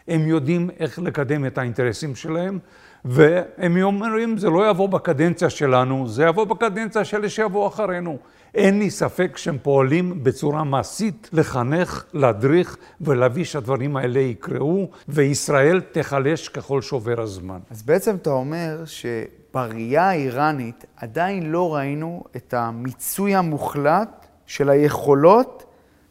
הם 0.08 0.20
יודעים 0.26 0.70
איך 0.80 0.98
לקדם 0.98 1.46
את 1.46 1.58
האינטרסים 1.58 2.14
שלהם, 2.14 2.58
והם 3.04 3.82
אומרים, 3.82 4.38
זה 4.38 4.50
לא 4.50 4.70
יבוא 4.70 4.88
בקדנציה 4.88 5.50
שלנו, 5.50 6.08
זה 6.08 6.24
יבוא 6.24 6.44
בקדנציה 6.44 7.04
של 7.04 7.16
אלה 7.16 7.28
שיבואו 7.28 7.68
אחרינו. 7.68 8.18
אין 8.54 8.78
לי 8.78 8.90
ספק 8.90 9.36
שהם 9.36 9.58
פועלים 9.62 10.24
בצורה 10.24 10.64
מעשית 10.64 11.30
לחנך, 11.32 12.04
להדריך 12.12 12.76
ולהביא 13.00 13.44
שהדברים 13.44 13.96
האלה 13.96 14.20
יקראו, 14.20 14.90
וישראל 15.08 15.80
תיחלש 15.80 16.48
ככל 16.48 16.82
שעובר 16.82 17.20
הזמן. 17.20 17.58
אז 17.70 17.82
בעצם 17.82 18.16
אתה 18.16 18.30
אומר 18.30 18.82
שבראייה 18.84 20.08
האיראנית 20.08 20.84
עדיין 20.96 21.50
לא 21.50 21.74
ראינו 21.74 22.24
את 22.36 22.54
המיצוי 22.54 23.34
המוחלט 23.34 24.26
של 24.46 24.70
היכולות 24.70 25.64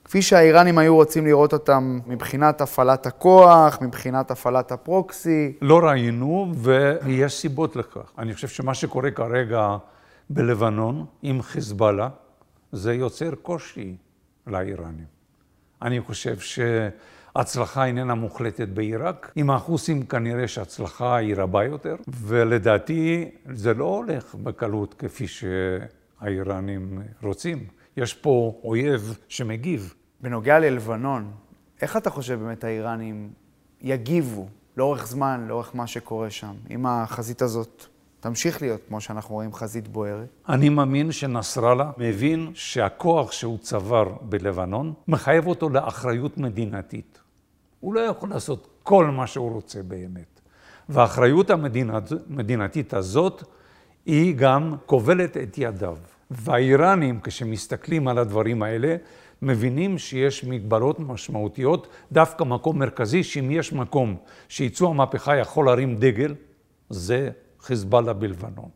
כפי 0.09 0.21
שהאיראנים 0.21 0.77
היו 0.77 0.95
רוצים 0.95 1.25
לראות 1.25 1.53
אותם 1.53 1.99
מבחינת 2.07 2.61
הפעלת 2.61 3.05
הכוח, 3.05 3.77
מבחינת 3.81 4.31
הפעלת 4.31 4.71
הפרוקסי. 4.71 5.53
לא 5.61 5.79
ראינו, 5.79 6.51
ויש 6.55 7.33
סיבות 7.33 7.75
לכך. 7.75 8.11
אני 8.17 8.33
חושב 8.33 8.47
שמה 8.47 8.73
שקורה 8.73 9.11
כרגע 9.11 9.77
בלבנון 10.29 11.05
עם 11.21 11.41
חיזבאללה, 11.41 12.09
זה 12.71 12.93
יוצר 12.93 13.35
קושי 13.35 13.95
לאיראנים. 14.47 15.05
אני 15.81 16.01
חושב 16.01 16.37
שהצלחה 16.39 17.85
איננה 17.85 18.15
מוחלטת 18.15 18.67
בעיראק. 18.67 19.31
עם 19.35 19.49
החוסים 19.49 20.05
כנראה 20.05 20.47
שההצלחה 20.47 21.15
היא 21.15 21.35
רבה 21.35 21.63
יותר, 21.63 21.95
ולדעתי 22.07 23.31
זה 23.53 23.73
לא 23.73 23.85
הולך 23.85 24.35
בקלות 24.35 24.93
כפי 24.93 25.25
שהאיראנים 25.27 27.01
רוצים. 27.23 27.67
יש 27.97 28.13
פה 28.13 28.59
אויב 28.63 29.17
שמגיב. 29.27 29.93
בנוגע 30.21 30.59
ללבנון, 30.59 31.31
איך 31.81 31.97
אתה 31.97 32.09
חושב 32.09 32.39
באמת 32.39 32.63
האיראנים 32.63 33.29
יגיבו 33.81 34.47
לאורך 34.77 35.07
זמן, 35.07 35.45
לאורך 35.47 35.75
מה 35.75 35.87
שקורה 35.87 36.29
שם, 36.29 36.53
אם 36.69 36.85
החזית 36.85 37.41
הזאת 37.41 37.85
תמשיך 38.19 38.61
להיות, 38.61 38.81
כמו 38.87 39.01
שאנחנו 39.01 39.35
רואים, 39.35 39.53
חזית 39.53 39.87
בוערת? 39.87 40.27
אני 40.49 40.69
מאמין 40.69 41.11
שנסראללה 41.11 41.91
מבין 41.97 42.51
שהכוח 42.53 43.31
שהוא 43.31 43.57
צבר 43.57 44.13
בלבנון 44.21 44.93
מחייב 45.07 45.47
אותו 45.47 45.69
לאחריות 45.69 46.37
מדינתית. 46.37 47.19
הוא 47.79 47.93
לא 47.93 47.99
יכול 47.99 48.29
לעשות 48.29 48.67
כל 48.83 49.05
מה 49.05 49.27
שהוא 49.27 49.51
רוצה 49.51 49.83
באמת. 49.83 50.41
והאחריות 50.89 51.49
המדינת, 51.49 52.11
המדינתית 52.29 52.93
הזאת 52.93 53.43
היא 54.05 54.35
גם 54.35 54.75
כובלת 54.85 55.37
את 55.37 55.57
ידיו. 55.57 55.97
והאיראנים, 56.31 57.19
כשמסתכלים 57.23 58.07
על 58.07 58.17
הדברים 58.17 58.63
האלה, 58.63 58.95
מבינים 59.41 59.97
שיש 59.97 60.43
מגבלות 60.43 60.99
משמעותיות, 60.99 61.87
דווקא 62.11 62.43
מקום 62.43 62.79
מרכזי, 62.79 63.23
שאם 63.23 63.51
יש 63.51 63.73
מקום 63.73 64.15
שייצוא 64.49 64.89
המהפכה 64.89 65.37
יכול 65.37 65.65
להרים 65.65 65.95
דגל, 65.95 66.35
זה 66.89 67.29
חיזבאללה 67.61 68.13
בלבנון. 68.13 68.69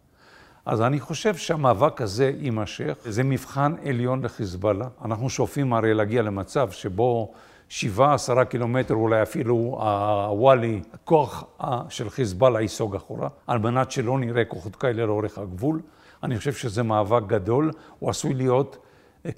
אז 0.65 0.81
אני 0.81 0.99
חושב 0.99 1.35
שהמאבק 1.35 2.01
הזה 2.01 2.31
יימשך, 2.39 2.97
זה 3.05 3.23
מבחן 3.23 3.75
עליון 3.85 4.25
לחיזבאללה. 4.25 4.87
אנחנו 5.05 5.29
שואפים 5.29 5.73
הרי 5.73 5.93
להגיע 5.93 6.21
למצב 6.21 6.71
שבו 6.71 7.33
שבעה, 7.69 8.13
עשרה 8.13 8.45
קילומטר, 8.45 8.93
אולי 8.93 9.21
אפילו 9.21 9.55
הוואלי, 9.81 10.81
כוח 11.03 11.43
של 11.89 12.09
חיזבאללה 12.09 12.61
ייסוג 12.61 12.95
אחורה, 12.95 13.29
על 13.47 13.59
מנת 13.59 13.91
שלא 13.91 14.19
נראה 14.19 14.45
כוחות 14.45 14.75
כאלה 14.75 15.05
לאורך 15.05 15.37
הגבול. 15.37 15.81
אני 16.23 16.37
חושב 16.37 16.53
שזה 16.53 16.83
מאבק 16.83 17.23
גדול, 17.27 17.71
הוא 17.99 18.09
עשוי 18.09 18.33
להיות 18.33 18.77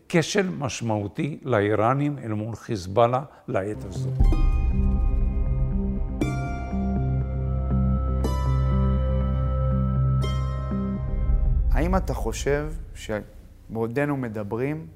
כשל 0.10 0.50
משמעותי 0.50 1.40
לאיראנים 1.44 2.18
אל 2.24 2.34
מול 2.34 2.56
חיזבאללה 2.56 3.24
לעת 3.48 3.84
הזאת. 3.84 4.14
האם 11.86 11.96
אתה 11.96 12.14
חושב 12.14 12.72
שבעודנו 12.96 14.18
מדברים, 14.18 14.88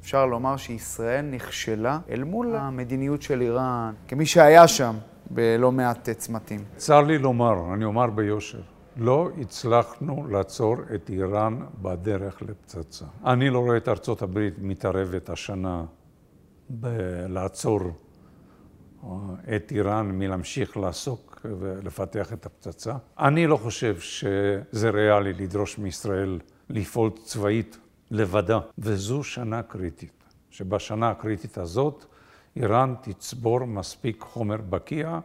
אפשר 0.00 0.26
לומר 0.26 0.56
שישראל 0.56 1.24
נכשלה 1.24 1.98
אל 2.10 2.24
מול 2.24 2.56
המדיניות 2.56 3.22
של 3.22 3.40
איראן, 3.40 3.94
כמי 4.08 4.26
שהיה 4.26 4.68
שם 4.68 4.96
בלא 5.30 5.72
מעט 5.72 6.08
צמתים? 6.10 6.64
צר 6.76 7.00
לי 7.00 7.18
לומר, 7.18 7.74
אני 7.74 7.84
אומר 7.84 8.06
ביושר, 8.06 8.60
לא 8.96 9.28
הצלחנו 9.40 10.26
לעצור 10.30 10.76
את 10.94 11.10
איראן 11.10 11.58
בדרך 11.82 12.42
לפצצה. 12.42 13.04
אני 13.24 13.50
לא 13.50 13.58
רואה 13.58 13.76
את 13.76 13.88
ארצות 13.88 14.22
הברית 14.22 14.54
מתערבת 14.58 15.30
השנה 15.30 15.84
לעצור 17.28 17.80
אה, 19.04 19.08
את 19.56 19.72
איראן 19.72 20.06
מלהמשיך 20.06 20.76
לעסוק 20.76 21.27
ולפתח 21.44 22.32
את 22.32 22.46
הפצצה. 22.46 22.92
אני 23.18 23.46
לא 23.46 23.56
חושב 23.56 24.00
שזה 24.00 24.90
ריאלי 24.90 25.32
לדרוש 25.32 25.78
מישראל 25.78 26.38
לפעול 26.70 27.10
צבאית 27.24 27.78
לבדה, 28.10 28.58
וזו 28.78 29.24
שנה 29.24 29.62
קריטית, 29.62 30.24
שבשנה 30.50 31.10
הקריטית 31.10 31.58
הזאת 31.58 32.04
איראן 32.56 32.94
תצבור 33.00 33.64
מספיק 33.64 34.20
חומר 34.20 34.56
בקיע 34.56 35.18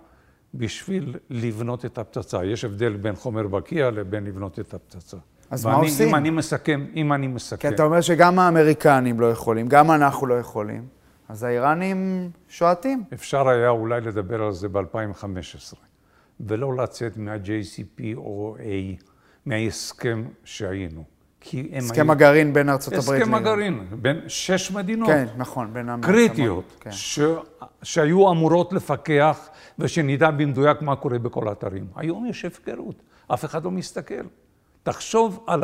בשביל 0.53 1.15
לבנות 1.29 1.86
את 1.86 1.98
הפצצה. 1.98 2.46
יש 2.46 2.65
הבדל 2.65 2.93
בין 2.93 3.15
חומר 3.15 3.48
בקיע 3.48 3.91
לבין 3.91 4.24
לבנות 4.24 4.60
את 4.60 4.74
הפצצה. 4.74 5.17
אז 5.51 5.65
ואני, 5.65 5.77
מה 5.77 5.84
עושים? 5.84 6.08
אם 6.08 6.15
אני 6.15 6.29
מסכם, 6.29 6.86
אם 6.96 7.13
אני 7.13 7.27
מסכם... 7.27 7.70
כי 7.70 7.75
אתה 7.75 7.84
אומר 7.84 8.01
שגם 8.01 8.39
האמריקנים 8.39 9.20
לא 9.20 9.32
יכולים, 9.32 9.67
גם 9.67 9.91
אנחנו 9.91 10.27
לא 10.27 10.39
יכולים, 10.39 10.88
אז 11.29 11.43
האיראנים 11.43 12.29
שועטים. 12.48 13.03
אפשר 13.13 13.50
היה 13.50 13.70
אולי 13.70 14.01
לדבר 14.01 14.43
על 14.43 14.51
זה 14.51 14.70
ב-2015, 14.70 15.75
ולא 16.40 16.75
לצאת 16.75 17.18
מה-JCP 17.18 18.02
או 18.18 18.56
A, 18.60 19.04
מההסכם 19.46 20.24
שהיינו. 20.44 21.04
כי 21.46 21.70
הם 21.72 21.84
הסכם 21.84 22.02
היו... 22.02 22.12
הגרעין 22.12 22.54
בין 22.54 22.70
ארצות 22.70 22.94
הברית 22.94 23.22
הסכם 23.22 23.34
הגרעין, 23.34 23.88
בין 23.92 24.20
שש 24.28 24.72
מדינות. 24.72 25.10
כן, 25.10 25.25
נכון, 25.38 25.74
בין 25.74 25.90
המעצמות. 25.90 26.16
קריטיות, 26.16 26.75
כן. 26.80 26.92
ש... 26.92 27.20
שהיו 27.84 28.32
אמורות 28.32 28.74
לפקח 28.74 29.50
ושנדע 29.80 30.32
במדויק 30.32 30.82
מה 30.82 30.96
קורה 30.96 31.20
בכל 31.20 31.48
האתרים. 31.48 31.88
היום 31.96 32.25
יש 32.25 32.46
הפקרות, 32.46 33.04
אף 33.34 33.46
אחד 33.46 33.63
לא 33.63 33.72
מסתכל. 33.72 34.24
תחשוב 34.84 35.44
על 35.48 35.63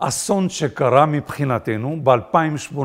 האסון 0.00 0.48
שקרה 0.48 1.06
מבחינתנו 1.06 2.00
ב-2018, 2.04 2.78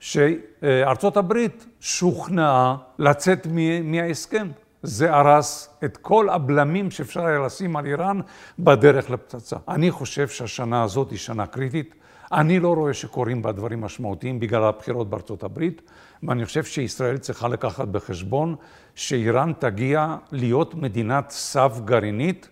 שארצות 0.00 1.16
הברית 1.16 1.66
שוכנעה 1.80 2.76
לצאת 2.98 3.46
מההסכם. 3.84 4.48
זה 4.82 5.14
הרס 5.14 5.68
את 5.84 5.96
כל 5.96 6.28
הבלמים 6.28 6.90
שאפשר 6.90 7.26
היה 7.26 7.38
לשים 7.38 7.76
על 7.76 7.86
איראן 7.86 8.20
בדרך 8.58 9.10
לפצצה. 9.10 9.56
אני 9.68 9.90
חושב 9.90 10.28
שהשנה 10.28 10.82
הזאת 10.82 11.10
היא 11.10 11.18
שנה 11.18 11.46
קריטית. 11.46 11.94
אני 12.32 12.60
לא 12.60 12.74
רואה 12.74 12.94
שקורים 12.94 13.42
בה 13.42 13.52
דברים 13.52 13.80
משמעותיים 13.80 14.40
בגלל 14.40 14.64
הבחירות 14.64 15.10
בארצות 15.10 15.42
הברית, 15.42 15.82
ואני 16.22 16.44
חושב 16.44 16.64
שישראל 16.64 17.18
צריכה 17.18 17.48
לקחת 17.48 17.88
בחשבון 17.88 18.54
שאיראן 18.94 19.52
תגיע 19.58 20.16
להיות 20.32 20.74
מדינת 20.74 21.30
סף 21.30 21.80
גרעינית 21.84 22.48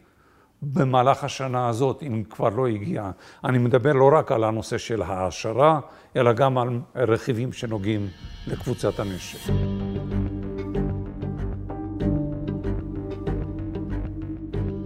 במהלך 0.63 1.25
השנה 1.25 1.69
הזאת, 1.69 2.03
אם 2.03 2.23
כבר 2.31 2.49
לא 2.49 2.67
הגיעה. 2.67 3.11
אני 3.45 3.59
מדבר 3.59 3.93
לא 3.93 4.11
רק 4.13 4.33
על 4.33 4.45
הנושא 4.45 4.79
של 4.79 5.03
העשרה, 5.03 5.81
אלא 6.17 6.33
גם 6.33 6.59
על 6.59 6.81
רכיבים 6.97 7.53
שנוגעים 7.53 8.09
לקבוצת 8.47 8.99
הנשק. 9.01 9.53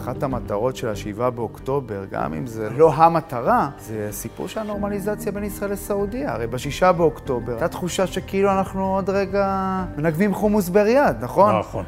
אחת 0.09 0.23
המטרות 0.23 0.77
של 0.77 0.89
השבעה 0.89 1.31
באוקטובר, 1.31 2.05
גם 2.11 2.35
אם 2.35 2.47
זה 2.47 2.71
לא 2.71 2.93
המטרה, 2.95 3.71
זה 3.79 4.09
סיפור 4.11 4.49
של 4.49 4.61
הנורמליזציה 4.61 5.33
בין 5.33 5.45
ישראל 5.45 5.71
לסעודיה. 5.71 6.35
הרי 6.35 6.47
בשישה 6.47 6.93
באוקטובר 6.93 7.53
הייתה 7.53 7.69
תחושה 7.69 8.07
שכאילו 8.07 8.51
אנחנו 8.51 8.95
עוד 8.95 9.11
רגע 9.11 9.85
מנגבים 9.97 10.35
חומוס 10.35 10.69
בריאד, 10.69 11.25
נכון? 11.25 11.59
נכון. 11.59 11.85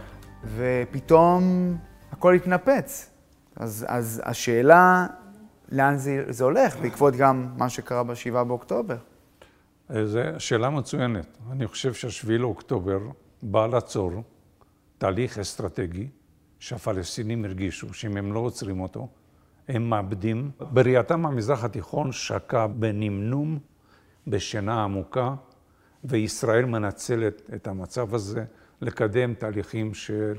ופתאום 0.56 1.42
הכל 2.12 2.34
התנפץ. 2.34 3.10
אז, 3.56 3.86
אז 3.88 4.22
השאלה, 4.24 5.06
לאן 5.72 5.96
זה, 5.96 6.24
זה 6.28 6.44
הולך, 6.44 6.76
בעקבות 6.76 7.16
גם 7.16 7.48
מה 7.56 7.68
שקרה 7.68 8.02
בשבעה 8.02 8.44
באוקטובר? 8.44 8.96
זו 10.04 10.20
שאלה 10.38 10.70
מצוינת. 10.70 11.38
אני 11.52 11.66
חושב 11.66 11.94
שהשביעי 11.94 12.38
לאוקטובר 12.38 12.98
בא 13.42 13.66
לעצור 13.66 14.12
תהליך 14.98 15.38
אסטרטגי 15.38 16.08
שהפלסטינים 16.60 17.44
הרגישו 17.44 17.94
שאם 17.94 18.16
הם 18.16 18.32
לא 18.32 18.38
עוצרים 18.38 18.80
אותו, 18.80 19.08
הם 19.68 19.90
מאבדים. 19.90 20.50
בראייתם 20.60 21.26
המזרח 21.26 21.64
התיכון 21.64 22.12
שקע 22.12 22.66
בנמנום, 22.66 23.58
בשינה 24.26 24.84
עמוקה, 24.84 25.34
וישראל 26.04 26.64
מנצלת 26.64 27.42
את 27.54 27.66
המצב 27.66 28.14
הזה 28.14 28.44
לקדם 28.80 29.34
תהליכים 29.34 29.94
של 29.94 30.34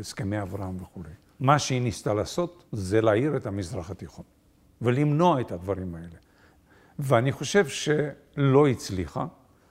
הסכמי 0.00 0.42
אברהם 0.42 0.76
וכולי. 0.82 1.10
מה 1.40 1.58
שהיא 1.58 1.82
ניסתה 1.82 2.14
לעשות 2.14 2.64
זה 2.72 3.00
להעיר 3.00 3.36
את 3.36 3.46
המזרח 3.46 3.90
התיכון 3.90 4.24
ולמנוע 4.82 5.40
את 5.40 5.52
הדברים 5.52 5.94
האלה. 5.94 6.16
ואני 6.98 7.32
חושב 7.32 7.66
שלא 7.66 8.68
הצליחה, 8.68 9.26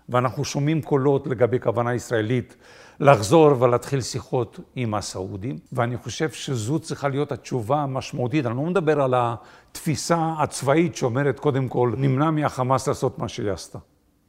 ואנחנו 0.10 0.46
שומעים 0.46 0.82
קולות 0.82 1.28
לגבי 1.28 1.60
כוונה 1.60 1.94
ישראלית 1.94 2.56
לחזור 3.00 3.62
ולהתחיל 3.62 4.02
שיחות 4.02 4.60
עם 4.76 4.94
הסעודים, 4.94 5.58
ואני 5.74 5.98
חושב 5.98 6.30
שזו 6.30 6.80
צריכה 6.80 7.08
להיות 7.08 7.32
התשובה 7.32 7.78
המשמעותית. 7.78 8.46
אני 8.46 8.56
לא 8.56 8.62
מדבר 8.62 9.02
על 9.02 9.13
התפיסה 9.18 10.34
הצבאית 10.39 10.96
שאומרת, 10.96 11.39
קודם 11.39 11.68
כל, 11.68 11.94
נמנע 11.98 12.32
מהחמאס 12.32 12.88
לעשות 12.88 13.20
מה 13.20 13.28
שהיא 13.28 13.52
עשתה. 13.52 13.80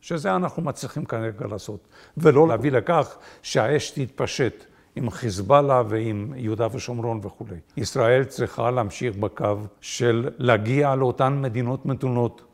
שזה 0.01 0.37
אנחנו 0.37 0.63
מצליחים 0.63 1.05
כרגע 1.05 1.47
לעשות, 1.47 1.89
ולא 2.17 2.49
להביא 2.49 2.73
לכך 2.73 3.17
שהאש 3.43 3.91
תתפשט 3.91 4.65
עם 4.97 5.11
חיזבאללה 5.11 5.83
ועם 5.89 6.33
יהודה 6.37 6.67
ושומרון 6.73 7.21
וכולי. 7.23 7.57
ישראל 7.77 8.25
צריכה 8.25 8.71
להמשיך 8.71 9.17
בקו 9.17 9.57
של 9.81 10.31
להגיע 10.39 10.95
לאותן 10.95 11.43
מדינות 11.43 11.87
מתונות 11.87 12.45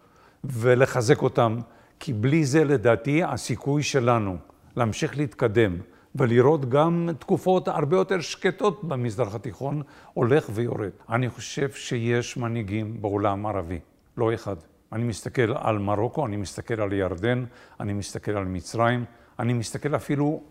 ולחזק 0.44 1.22
אותן, 1.22 1.56
כי 2.04 2.12
בלי 2.12 2.44
זה 2.44 2.64
לדעתי 2.64 3.22
הסיכוי 3.22 3.82
שלנו 3.82 4.36
להמשיך 4.76 5.16
להתקדם 5.16 5.76
ולראות 6.14 6.68
גם 6.68 7.08
תקופות 7.18 7.68
הרבה 7.68 7.96
יותר 7.96 8.20
שקטות 8.20 8.84
במזרח 8.84 9.34
התיכון 9.34 9.82
הולך 10.14 10.50
ויורד. 10.54 10.90
אני 11.08 11.30
חושב 11.30 11.70
שיש 11.70 12.36
מנהיגים 12.36 13.02
בעולם 13.02 13.46
הערבי, 13.46 13.78
לא 14.16 14.34
אחד. 14.34 14.56
אני 14.92 15.04
מסתכל 15.04 15.52
על 15.56 15.78
מרוקו, 15.78 16.26
אני 16.26 16.36
מסתכל 16.36 16.80
על 16.80 16.92
ירדן, 16.92 17.44
אני 17.80 17.92
מסתכל 17.92 18.32
על 18.32 18.44
מצרים, 18.44 19.04
אני 19.38 19.52
מסתכל 19.52 19.96
אפילו 19.96 20.42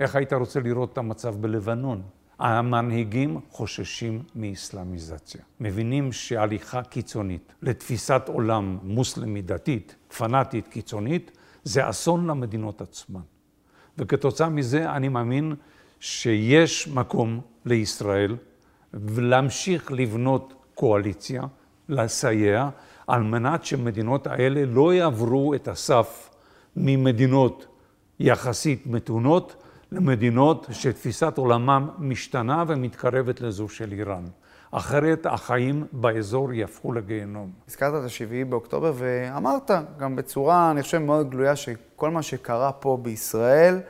איך 0.00 0.16
היית 0.16 0.32
רוצה 0.32 0.60
לראות 0.60 0.92
את 0.92 0.98
המצב 0.98 1.34
בלבנון. 1.36 2.02
המנהיגים 2.40 3.40
חוששים 3.50 4.22
מאסלאמיזציה. 4.34 5.40
מבינים 5.60 6.12
שהליכה 6.12 6.82
קיצונית 6.82 7.52
לתפיסת 7.62 8.22
עולם 8.26 8.78
מוסלמית 8.82 9.46
דתית, 9.46 9.94
פנאטית 10.18 10.68
קיצונית, 10.68 11.30
זה 11.64 11.90
אסון 11.90 12.26
למדינות 12.26 12.80
עצמן. 12.80 13.20
וכתוצאה 13.98 14.48
מזה 14.48 14.90
אני 14.90 15.08
מאמין 15.08 15.54
שיש 16.00 16.88
מקום 16.88 17.40
לישראל 17.64 18.36
להמשיך 19.16 19.92
לבנות 19.92 20.54
קואליציה, 20.74 21.42
לסייע, 21.88 22.68
על 23.06 23.22
מנת 23.22 23.64
שמדינות 23.64 24.26
האלה 24.26 24.64
לא 24.66 24.94
יעברו 24.94 25.54
את 25.54 25.68
הסף 25.68 26.30
ממדינות 26.76 27.66
יחסית 28.20 28.86
מתונות 28.86 29.59
למדינות 29.92 30.66
שתפיסת 30.72 31.38
עולמם 31.38 31.88
משתנה 31.98 32.64
ומתקרבת 32.66 33.40
לזו 33.40 33.68
של 33.68 33.92
איראן. 33.92 34.24
אחרת 34.70 35.26
החיים 35.26 35.86
באזור 35.92 36.52
יהפכו 36.52 36.92
לגיהנום. 36.92 37.50
הזכרת 37.68 38.00
את 38.00 38.04
השבעי 38.04 38.44
באוקטובר 38.44 38.92
ואמרת 38.96 39.70
גם 39.98 40.16
בצורה, 40.16 40.70
אני 40.70 40.82
חושב, 40.82 40.98
מאוד 40.98 41.30
גלויה, 41.30 41.56
שכל 41.56 42.10
מה 42.10 42.22
שקרה 42.22 42.72
פה 42.72 42.98
בישראל 43.02 43.80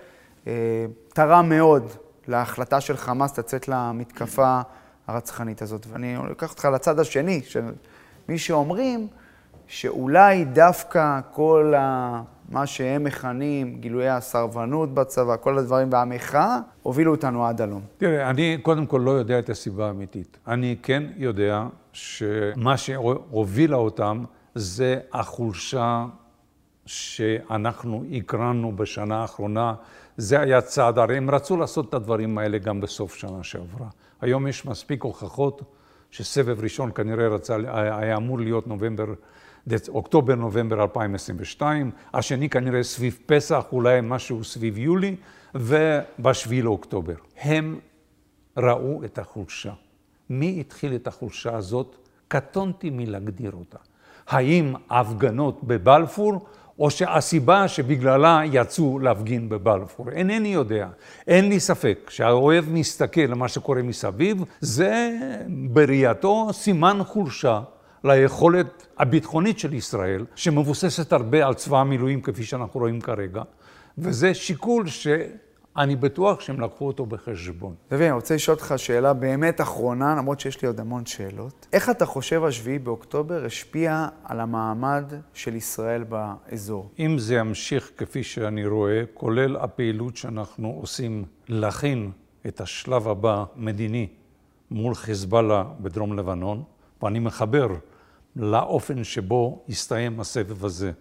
אה, 0.46 0.86
תרם 1.08 1.48
מאוד 1.48 1.88
להחלטה 2.28 2.80
של 2.80 2.96
חמאס 2.96 3.38
לצאת 3.38 3.68
למתקפה 3.68 4.60
הרצחנית 5.06 5.62
הזאת. 5.62 5.86
ואני 5.90 6.16
לוקח 6.28 6.50
אותך 6.50 6.64
לצד 6.64 6.98
השני, 6.98 7.42
של 7.44 7.64
מי 8.28 8.38
שאומרים 8.38 9.08
שאולי 9.66 10.44
דווקא 10.44 11.20
כל 11.32 11.74
ה... 11.76 12.22
מה 12.50 12.66
שהם 12.66 13.04
מכנים 13.04 13.80
גילויי 13.80 14.08
הסרבנות 14.08 14.94
בצבא, 14.94 15.36
כל 15.36 15.58
הדברים 15.58 15.88
והמחאה, 15.92 16.58
הובילו 16.82 17.10
אותנו 17.10 17.46
עד 17.46 17.60
הלום. 17.60 17.82
תראה, 17.98 18.30
אני 18.30 18.58
קודם 18.62 18.86
כל 18.86 19.02
לא 19.04 19.10
יודע 19.10 19.38
את 19.38 19.50
הסיבה 19.50 19.86
האמיתית. 19.86 20.38
אני 20.46 20.76
כן 20.82 21.02
יודע 21.16 21.66
שמה 21.92 22.76
שהובילה 22.76 23.76
אותם 23.76 24.24
זה 24.54 24.98
החולשה 25.12 26.06
שאנחנו 26.86 28.04
הקרנו 28.12 28.76
בשנה 28.76 29.20
האחרונה. 29.20 29.74
זה 30.16 30.40
היה 30.40 30.60
צעד, 30.60 30.98
הרי 30.98 31.16
הם 31.16 31.30
רצו 31.30 31.56
לעשות 31.56 31.88
את 31.88 31.94
הדברים 31.94 32.38
האלה 32.38 32.58
גם 32.58 32.80
בסוף 32.80 33.14
שנה 33.14 33.42
שעברה. 33.42 33.86
היום 34.20 34.46
יש 34.46 34.66
מספיק 34.66 35.02
הוכחות 35.02 35.62
שסבב 36.10 36.60
ראשון 36.60 36.90
כנראה 36.94 37.28
רצה, 37.28 37.56
היה 37.72 38.16
אמור 38.16 38.38
להיות 38.38 38.66
נובמבר 38.66 39.06
אוקטובר-נובמבר 39.88 40.82
2022, 40.82 41.90
השני 42.14 42.48
כנראה 42.48 42.82
סביב 42.82 43.18
פסח, 43.26 43.64
אולי 43.72 44.00
משהו 44.02 44.44
סביב 44.44 44.78
יולי, 44.78 45.16
ובשביעי 45.54 46.62
לאוקטובר. 46.62 47.14
הם 47.40 47.78
ראו 48.56 49.04
את 49.04 49.18
החולשה. 49.18 49.72
מי 50.30 50.60
התחיל 50.60 50.94
את 50.94 51.06
החולשה 51.06 51.56
הזאת? 51.56 51.96
קטונתי 52.28 52.90
מלהגדיר 52.90 53.52
אותה. 53.52 53.78
האם 54.28 54.74
ההפגנות 54.90 55.64
בבלפור 55.64 56.46
או 56.78 56.90
שהסיבה 56.90 57.68
שבגללה 57.68 58.40
יצאו 58.52 58.98
להפגין 58.98 59.48
בבלפור. 59.48 60.10
אינני 60.10 60.48
יודע. 60.48 60.88
אין 61.26 61.48
לי 61.48 61.60
ספק 61.60 62.10
שהאוהב 62.10 62.64
מסתכל 62.68 63.20
למה 63.20 63.48
שקורה 63.48 63.82
מסביב, 63.82 64.44
זה 64.60 65.10
בראייתו 65.72 66.48
סימן 66.52 66.98
חולשה 67.04 67.60
ליכולת 68.04 68.86
הביטחונית 68.98 69.58
של 69.58 69.74
ישראל, 69.74 70.24
שמבוססת 70.34 71.12
הרבה 71.12 71.46
על 71.46 71.54
צבא 71.54 71.78
המילואים 71.78 72.20
כפי 72.20 72.44
שאנחנו 72.44 72.80
רואים 72.80 73.00
כרגע, 73.00 73.42
וזה 73.98 74.34
שיקול 74.34 74.86
ש... 74.86 75.06
אני 75.76 75.96
בטוח 75.96 76.40
שהם 76.40 76.60
לקחו 76.60 76.86
אותו 76.86 77.06
בחשבון. 77.06 77.74
דוד, 77.90 78.00
אני 78.00 78.10
רוצה 78.10 78.34
לשאול 78.34 78.54
אותך 78.54 78.74
שאלה 78.76 79.12
באמת 79.12 79.60
אחרונה, 79.60 80.14
למרות 80.14 80.40
שיש 80.40 80.62
לי 80.62 80.68
עוד 80.68 80.80
המון 80.80 81.06
שאלות. 81.06 81.66
איך 81.72 81.90
אתה 81.90 82.06
חושב 82.06 82.44
השביעי 82.44 82.78
באוקטובר 82.78 83.44
השפיע 83.44 84.08
על 84.24 84.40
המעמד 84.40 85.12
של 85.34 85.54
ישראל 85.54 86.04
באזור? 86.04 86.90
אם 86.98 87.18
זה 87.18 87.34
ימשיך 87.34 87.90
כפי 87.96 88.22
שאני 88.22 88.66
רואה, 88.66 89.02
כולל 89.14 89.56
הפעילות 89.56 90.16
שאנחנו 90.16 90.78
עושים 90.80 91.24
להכין 91.48 92.10
את 92.46 92.60
השלב 92.60 93.08
הבא, 93.08 93.44
מדיני, 93.56 94.08
מול 94.70 94.94
חיזבאללה 94.94 95.64
בדרום 95.80 96.18
לבנון, 96.18 96.62
ואני 97.02 97.18
מחבר 97.18 97.68
לאופן 98.36 99.04
שבו 99.04 99.64
הסתיים 99.68 100.20
הסבב 100.20 100.64
הזה, 100.64 100.92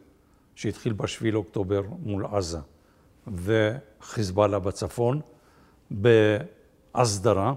שהתחיל 0.55 0.93
ב-7 0.93 1.25
לאוקטובר 1.31 1.81
מול 1.99 2.25
עזה. 2.25 2.59
וחיזבאללה 3.27 4.59
בצפון, 4.59 5.21
בהסדרה. 5.91 7.53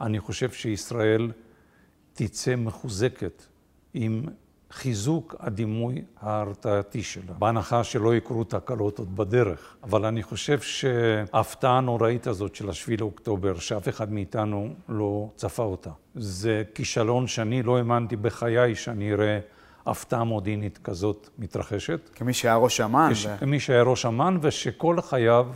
אני 0.00 0.20
חושב 0.20 0.50
שישראל 0.50 1.32
תצא 2.12 2.56
מחוזקת 2.56 3.46
עם 3.94 4.24
חיזוק 4.72 5.34
הדימוי 5.40 6.02
ההרתעתי 6.20 7.02
שלה, 7.02 7.32
בהנחה 7.38 7.84
שלא 7.84 8.14
יקרו 8.14 8.44
תקלות 8.44 8.98
עוד 8.98 9.16
בדרך. 9.16 9.76
אבל 9.82 10.04
אני 10.04 10.22
חושב 10.22 10.60
שההפתעה 10.60 11.78
הנוראית 11.78 12.26
הזאת 12.26 12.54
של 12.54 12.70
השביעי 12.70 12.96
לאוקטובר, 12.96 13.58
שאף 13.58 13.88
אחד 13.88 14.12
מאיתנו 14.12 14.74
לא 14.88 15.28
צפה 15.36 15.62
אותה, 15.62 15.90
זה 16.14 16.62
כישלון 16.74 17.26
שאני 17.26 17.62
לא 17.62 17.78
האמנתי 17.78 18.16
בחיי 18.16 18.74
שאני 18.74 19.12
אראה 19.12 19.38
הפתעה 19.86 20.24
מודיעינית 20.24 20.78
כזאת 20.78 21.28
מתרחשת. 21.38 22.10
כמי 22.14 22.32
שהיה 22.32 22.56
ראש 22.56 22.80
אמ"ן. 22.80 23.10
כש... 23.12 23.26
ו... 23.26 23.28
כמי 23.40 23.60
שהיה 23.60 23.82
ראש 23.82 24.06
אמ"ן, 24.06 24.38
ושכל 24.42 25.00
חייו 25.00 25.46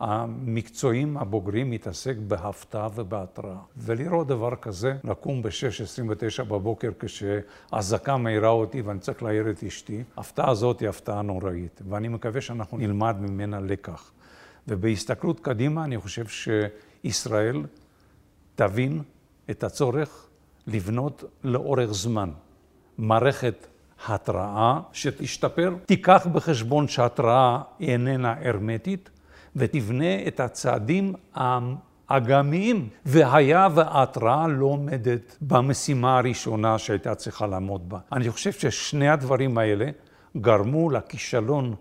המקצועיים 0.00 1.16
הבוגרים 1.16 1.70
מתעסק 1.70 2.16
בהפתעה 2.16 2.88
ובהתראה. 2.94 3.56
ולראות 3.76 4.26
דבר 4.26 4.56
כזה, 4.56 4.94
לקום 5.04 5.42
ב-6.29 5.42 6.42
בבוקר 6.44 6.90
כשאזעקה 6.98 8.16
מאירה 8.16 8.48
אותי 8.48 8.82
ואני 8.82 8.98
צריך 8.98 9.22
להעיר 9.22 9.50
את 9.50 9.64
אשתי, 9.64 10.02
ההפתעה 10.16 10.50
הזאת 10.50 10.80
היא 10.80 10.88
הפתעה 10.88 11.22
נוראית, 11.22 11.82
ואני 11.88 12.08
מקווה 12.08 12.40
שאנחנו 12.40 12.78
נלמד 12.78 13.16
ממנה 13.20 13.60
לקח. 13.60 14.12
ובהסתכלות 14.68 15.40
קדימה, 15.40 15.84
אני 15.84 15.98
חושב 15.98 16.24
שישראל 16.26 17.62
תבין 18.54 19.02
את 19.50 19.64
הצורך 19.64 20.26
לבנות 20.66 21.24
לאורך 21.44 21.92
זמן 21.92 22.30
מערכת 22.98 23.66
התראה 24.06 24.80
שתשתפר, 24.92 25.74
תיקח 25.86 26.26
בחשבון 26.32 26.88
שההתראה 26.88 27.62
היא 27.78 27.88
איננה 27.88 28.34
הרמטית 28.40 29.10
ותבנה 29.56 30.26
את 30.26 30.40
הצעדים 30.40 31.14
האגמיים, 32.08 32.88
והיה 33.06 33.68
וההתראה 33.74 34.48
לא 34.48 34.66
עומדת 34.66 35.36
במשימה 35.40 36.18
הראשונה 36.18 36.78
שהייתה 36.78 37.14
צריכה 37.14 37.46
לעמוד 37.46 37.88
בה. 37.88 37.98
אני 38.12 38.30
חושב 38.30 38.52
ששני 38.52 39.08
הדברים 39.08 39.58
האלה 39.58 39.86
גרמו 40.36 40.90
לכישלון 40.90 41.74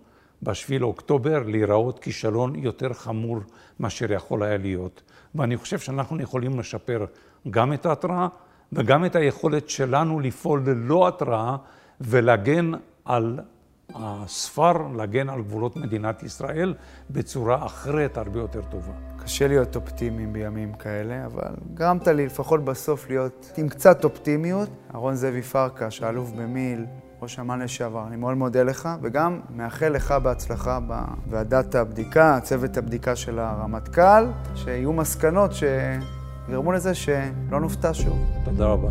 בשביל 0.43 0.81
לאוקטובר 0.81 1.43
להיראות 1.45 1.99
כישלון 1.99 2.55
יותר 2.55 2.93
חמור 2.93 3.39
מאשר 3.79 4.11
יכול 4.11 4.43
היה 4.43 4.57
להיות. 4.57 5.01
ואני 5.35 5.57
חושב 5.57 5.79
שאנחנו 5.79 6.21
יכולים 6.21 6.59
לשפר 6.59 7.05
גם 7.49 7.73
את 7.73 7.85
ההתראה 7.85 8.27
וגם 8.73 9.05
את 9.05 9.15
היכולת 9.15 9.69
שלנו 9.69 10.19
לפעול 10.19 10.63
ללא 10.65 11.07
התראה 11.07 11.55
ולהגן 12.01 12.71
על 13.05 13.39
הספר, 13.95 14.87
להגן 14.95 15.29
על 15.29 15.41
גבולות 15.41 15.75
מדינת 15.75 16.23
ישראל 16.23 16.73
בצורה 17.09 17.65
אחרת 17.65 18.17
הרבה 18.17 18.39
יותר 18.39 18.61
טובה. 18.61 18.93
קשה 19.23 19.47
להיות 19.47 19.75
אופטימיים 19.75 20.33
בימים 20.33 20.73
כאלה, 20.73 21.25
אבל 21.25 21.53
גרמת 21.73 22.07
לי 22.07 22.25
לפחות 22.25 22.65
בסוף 22.65 23.09
להיות 23.09 23.51
עם 23.57 23.69
קצת 23.69 24.03
אופטימיות. 24.03 24.69
אהרון 24.93 25.15
זאבי 25.15 25.41
פרקש, 25.41 26.01
האלוף 26.01 26.31
במיל, 26.31 26.85
ראש 27.21 27.39
אמ"ן 27.39 27.59
לשעבר, 27.59 28.07
אני 28.07 28.15
מאוד 28.15 28.37
מודה 28.37 28.63
לך, 28.63 28.89
וגם 29.01 29.39
מאחל 29.49 29.89
לך 29.89 30.11
בהצלחה 30.11 30.79
בוועדת 30.79 31.75
הבדיקה, 31.75 32.39
צוות 32.43 32.77
הבדיקה 32.77 33.15
של 33.15 33.39
הרמטכ"ל, 33.39 34.25
שיהיו 34.55 34.93
מסקנות 34.93 35.53
ש... 35.53 35.63
גרמו 36.49 36.71
לזה 36.71 36.93
שלא 36.93 37.59
נופתע 37.59 37.93
שוב. 37.93 38.19
תודה 38.45 38.65
רבה. 38.65 38.89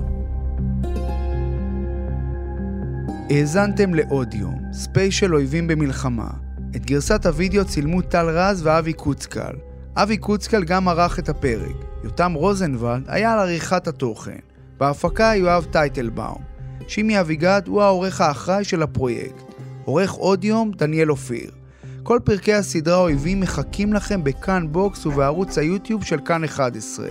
האזנתם 3.31 3.95
לעוד 3.95 4.35
יום, 4.73 4.79
ספיישל 4.79 5.35
אויבים 5.35 5.67
במלחמה. 5.67 6.31
את 6.77 6.87
גרסת 6.87 7.27
הוידאו 7.27 7.65
צילמו 7.65 8.03
טל 8.03 8.27
רז 8.29 8.67
ואבי 8.67 8.93
קוצקל. 8.93 9.53
אבי 9.95 10.17
קוצקל 10.17 10.65
גם 10.65 10.89
ערך 10.89 11.19
את 11.19 11.29
הפרק. 11.29 11.77
יותם 12.05 12.33
רוזנבלד 12.33 13.03
היה 13.07 13.33
על 13.33 13.39
עריכת 13.39 13.89
התוכן. 13.89 14.39
בהפקה 14.79 15.33
יואב 15.37 15.67
טייטלבאום. 15.71 16.43
שימי 16.89 17.21
אביגד 17.21 17.63
הוא 17.67 17.83
העורך 17.83 18.21
האחראי 18.21 18.65
של 18.65 18.83
הפרויקט. 18.83 19.43
עורך 19.85 20.13
עוד 20.13 20.45
יום 20.45 20.73
דניאל 20.77 21.11
אופיר. 21.11 21.51
כל 22.03 22.19
פרקי 22.25 22.55
הסדרה 22.55 22.97
אויבים 22.97 23.41
מחכים 23.41 23.93
לכם 23.93 24.25
בכאן 24.25 24.73
בוקס 24.73 25.07
ובערוץ 25.07 25.59
היוטיוב 25.59 26.05
של 26.05 26.19
כאן 26.25 26.45
11. 26.45 27.07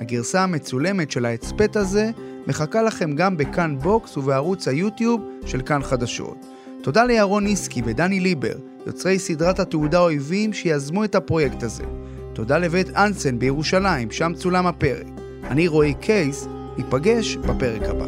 הגרסה 0.00 0.42
המצולמת 0.42 1.10
של 1.10 1.24
ההסכת 1.24 1.76
הזה 1.76 2.10
מחכה 2.46 2.82
לכם 2.82 3.12
גם 3.12 3.36
בכאן 3.36 3.78
בוקס 3.78 4.16
ובערוץ 4.16 4.68
היוטיוב 4.68 5.20
של 5.46 5.62
כאן 5.62 5.82
חדשות. 5.82 6.55
תודה 6.86 7.04
לירון 7.04 7.44
ניסקי 7.44 7.82
ודני 7.84 8.20
ליבר, 8.20 8.54
יוצרי 8.86 9.18
סדרת 9.18 9.58
התעודה 9.58 9.98
אויבים 9.98 10.52
שיזמו 10.52 11.04
את 11.04 11.14
הפרויקט 11.14 11.62
הזה. 11.62 11.84
תודה 12.32 12.58
לבית 12.58 12.90
אנסן 12.90 13.38
בירושלים, 13.38 14.10
שם 14.10 14.32
צולם 14.36 14.66
הפרק. 14.66 15.06
אני 15.44 15.68
רועי 15.68 15.94
קייס, 15.94 16.48
ניפגש 16.76 17.36
בפרק 17.36 17.82
הבא. 17.82 18.06